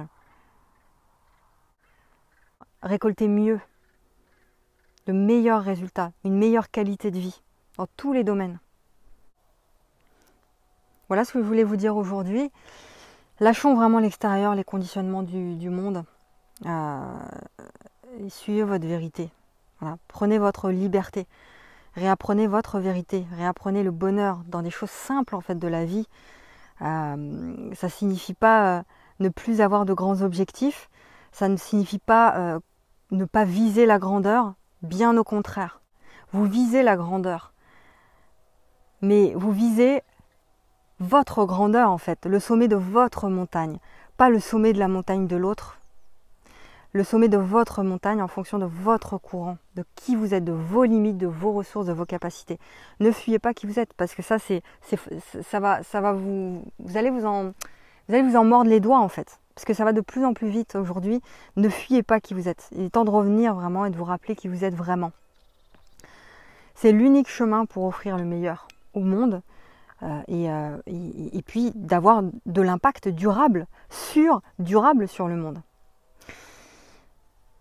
récolter 2.83 3.29
mieux, 3.29 3.61
de 5.07 5.12
meilleurs 5.12 5.62
résultats, 5.62 6.12
une 6.25 6.37
meilleure 6.37 6.71
qualité 6.71 7.11
de 7.11 7.19
vie 7.19 7.43
dans 7.77 7.87
tous 7.97 8.12
les 8.12 8.25
domaines. 8.25 8.59
Voilà 11.09 11.25
ce 11.25 11.33
que 11.33 11.41
je 11.41 11.45
voulais 11.45 11.64
vous 11.64 11.77
dire 11.77 11.97
aujourd'hui. 11.97 12.51
Lâchons 13.41 13.75
vraiment 13.75 13.99
l'extérieur, 13.99 14.55
les 14.55 14.64
conditionnements 14.64 15.23
du, 15.23 15.71
monde. 15.71 16.05
Euh, 16.66 17.03
suivez 18.29 18.62
votre 18.62 18.87
vérité. 18.87 19.31
Prenez 20.09 20.38
votre 20.38 20.71
liberté. 20.71 21.27
Réapprenez 21.94 22.47
votre 22.47 22.79
vérité. 22.79 23.27
Réapprenez 23.37 23.83
le 23.83 23.90
bonheur 23.90 24.42
dans 24.47 24.62
des 24.62 24.71
choses 24.71 24.90
simples 24.90 25.35
en 25.35 25.40
fait 25.40 25.59
de 25.59 25.68
la 25.68 25.85
vie. 25.85 26.07
Euh, 26.83 27.75
ça 27.75 27.88
signifie 27.88 28.35
pas 28.35 28.79
euh, 28.79 28.83
ne 29.21 29.29
plus 29.29 29.61
avoir 29.61 29.85
de 29.85 29.94
grands 29.94 30.23
objectifs. 30.23 30.88
Ça 31.33 31.49
ne 31.49 31.57
signifie 31.57 31.99
pas 31.99 32.61
ne 33.11 33.25
pas 33.25 33.44
viser 33.44 33.87
la 33.87 33.99
grandeur, 33.99 34.55
bien 34.83 35.16
au 35.16 35.25
contraire. 35.25 35.81
Vous 36.33 36.44
visez 36.44 36.83
la 36.83 36.97
grandeur. 36.97 37.53
Mais 39.03 39.33
vous 39.35 39.53
visez 39.53 40.03
votre 41.01 41.44
grandeur 41.44 41.90
en 41.90 41.99
fait, 41.99 42.27
le 42.27 42.40
sommet 42.40 42.68
de 42.68 42.77
votre 42.77 43.29
montagne, 43.29 43.79
pas 44.16 44.29
le 44.31 44.40
sommet 44.40 44.73
de 44.73 44.79
la 44.79 44.88
montagne 44.88 45.27
de 45.27 45.37
l'autre. 45.37 45.78
Le 46.92 47.05
sommet 47.05 47.29
de 47.29 47.37
votre 47.37 47.83
montagne 47.83 48.22
en 48.22 48.29
fonction 48.29 48.59
de 48.59 48.64
votre 48.64 49.18
courant, 49.18 49.59
de 49.77 49.85
qui 49.94 50.16
vous 50.16 50.35
êtes, 50.35 50.44
de 50.44 50.53
vos 50.53 50.85
limites, 50.85 51.18
de 51.18 51.27
vos 51.27 51.53
ressources, 51.53 51.87
de 51.87 51.92
vos 51.92 52.07
capacités. 52.07 52.59
Ne 53.01 53.11
fuyez 53.11 53.38
pas 53.38 53.53
qui 53.55 53.66
vous 53.66 53.79
êtes 53.79 53.92
parce 53.94 54.14
que 54.14 54.22
ça 54.22 54.38
ça 54.38 55.61
va 55.61 56.12
vous 56.12 56.62
allez 56.94 57.11
vous 57.11 57.27
en 57.27 58.44
mordre 58.44 58.70
les 58.70 58.81
doigts 58.81 59.01
en 59.01 59.09
fait 59.09 59.38
parce 59.59 59.64
que 59.64 59.74
ça 59.74 59.85
va 59.85 59.92
de 59.92 60.01
plus 60.01 60.24
en 60.24 60.35
plus 60.35 60.46
vite 60.46 60.77
aujourd'hui. 60.77 61.20
Ne 61.57 61.68
fuyez 61.68 62.05
pas 62.05 62.20
qui 62.20 62.33
vous 62.33 62.48
êtes. 62.48 62.68
Il 62.70 62.85
est 62.85 62.90
temps 62.90 63.05
de 63.05 63.11
revenir 63.11 63.55
vraiment 63.55 63.87
et 63.87 63.90
de 63.90 63.96
vous 63.96 64.05
rappeler 64.05 64.37
qui 64.37 64.46
vous 64.46 64.64
êtes 64.64 64.72
vraiment. 64.77 65.11
C'est 66.77 66.92
l'unique 66.92 67.27
chemin 67.27 67.66
pour 67.66 67.83
offrir 67.83 68.16
le 68.16 68.24
meilleur 68.24 68.68
au 68.94 69.01
monde 69.01 69.42
euh, 70.05 70.20
euh, 70.31 70.79
et, 70.87 71.42
puis 71.42 71.72
d'avoir 71.74 72.22
de 72.46 72.62
l'impact 72.62 73.09
durable 73.09 73.66
sur, 73.90 74.42
durable 74.61 75.09
sur 75.09 75.27
le 75.27 75.35
monde. 75.35 75.59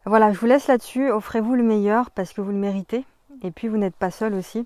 Voilà, 0.08 0.32
je 0.32 0.40
vous 0.40 0.46
laisse 0.46 0.68
là-dessus. 0.68 1.12
Offrez-vous 1.12 1.56
le 1.56 1.64
meilleur 1.64 2.12
parce 2.12 2.32
que 2.32 2.40
vous 2.40 2.52
le 2.52 2.58
méritez. 2.58 3.06
Et 3.44 3.52
puis 3.52 3.68
vous 3.68 3.78
n'êtes 3.78 3.96
pas 3.96 4.10
seul 4.10 4.34
aussi. 4.34 4.66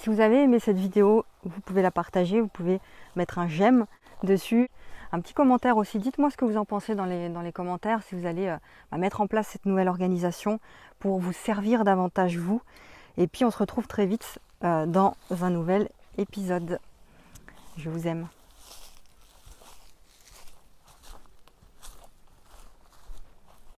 Si 0.00 0.10
vous 0.10 0.20
avez 0.20 0.42
aimé 0.42 0.60
cette 0.60 0.76
vidéo, 0.76 1.24
vous 1.42 1.60
pouvez 1.60 1.82
la 1.82 1.90
partager, 1.90 2.40
vous 2.40 2.48
pouvez 2.48 2.80
mettre 3.16 3.40
un 3.40 3.48
j'aime 3.48 3.86
dessus 4.22 4.70
un 5.10 5.20
petit 5.20 5.34
commentaire 5.34 5.76
aussi. 5.76 5.98
Dites-moi 5.98 6.30
ce 6.30 6.36
que 6.36 6.44
vous 6.44 6.56
en 6.56 6.64
pensez 6.64 6.94
dans 6.94 7.04
les, 7.04 7.52
commentaires, 7.52 8.02
si 8.02 8.14
vous 8.14 8.26
allez 8.26 8.46
euh, 8.46 8.56
bah, 8.92 8.98
mettre 8.98 9.20
en 9.20 9.26
place 9.26 9.48
cette 9.48 9.66
nouvelle 9.66 9.88
organisation 9.88 10.60
pour 10.98 11.18
vous 11.18 11.32
servir 11.32 11.82
davantage 11.82 12.36
vous. 12.36 12.62
Et 13.16 13.26
puis 13.26 13.44
on 13.44 13.50
se 13.50 13.58
retrouve 13.58 13.88
très 13.88 14.06
vite 14.06 14.38
euh, 14.64 14.86
dans 14.86 15.14
un 15.40 15.50
nouvel 15.50 15.88
épisode. 16.16 16.78
Je 17.76 17.90
vous 17.90 18.06
aime. 18.06 18.28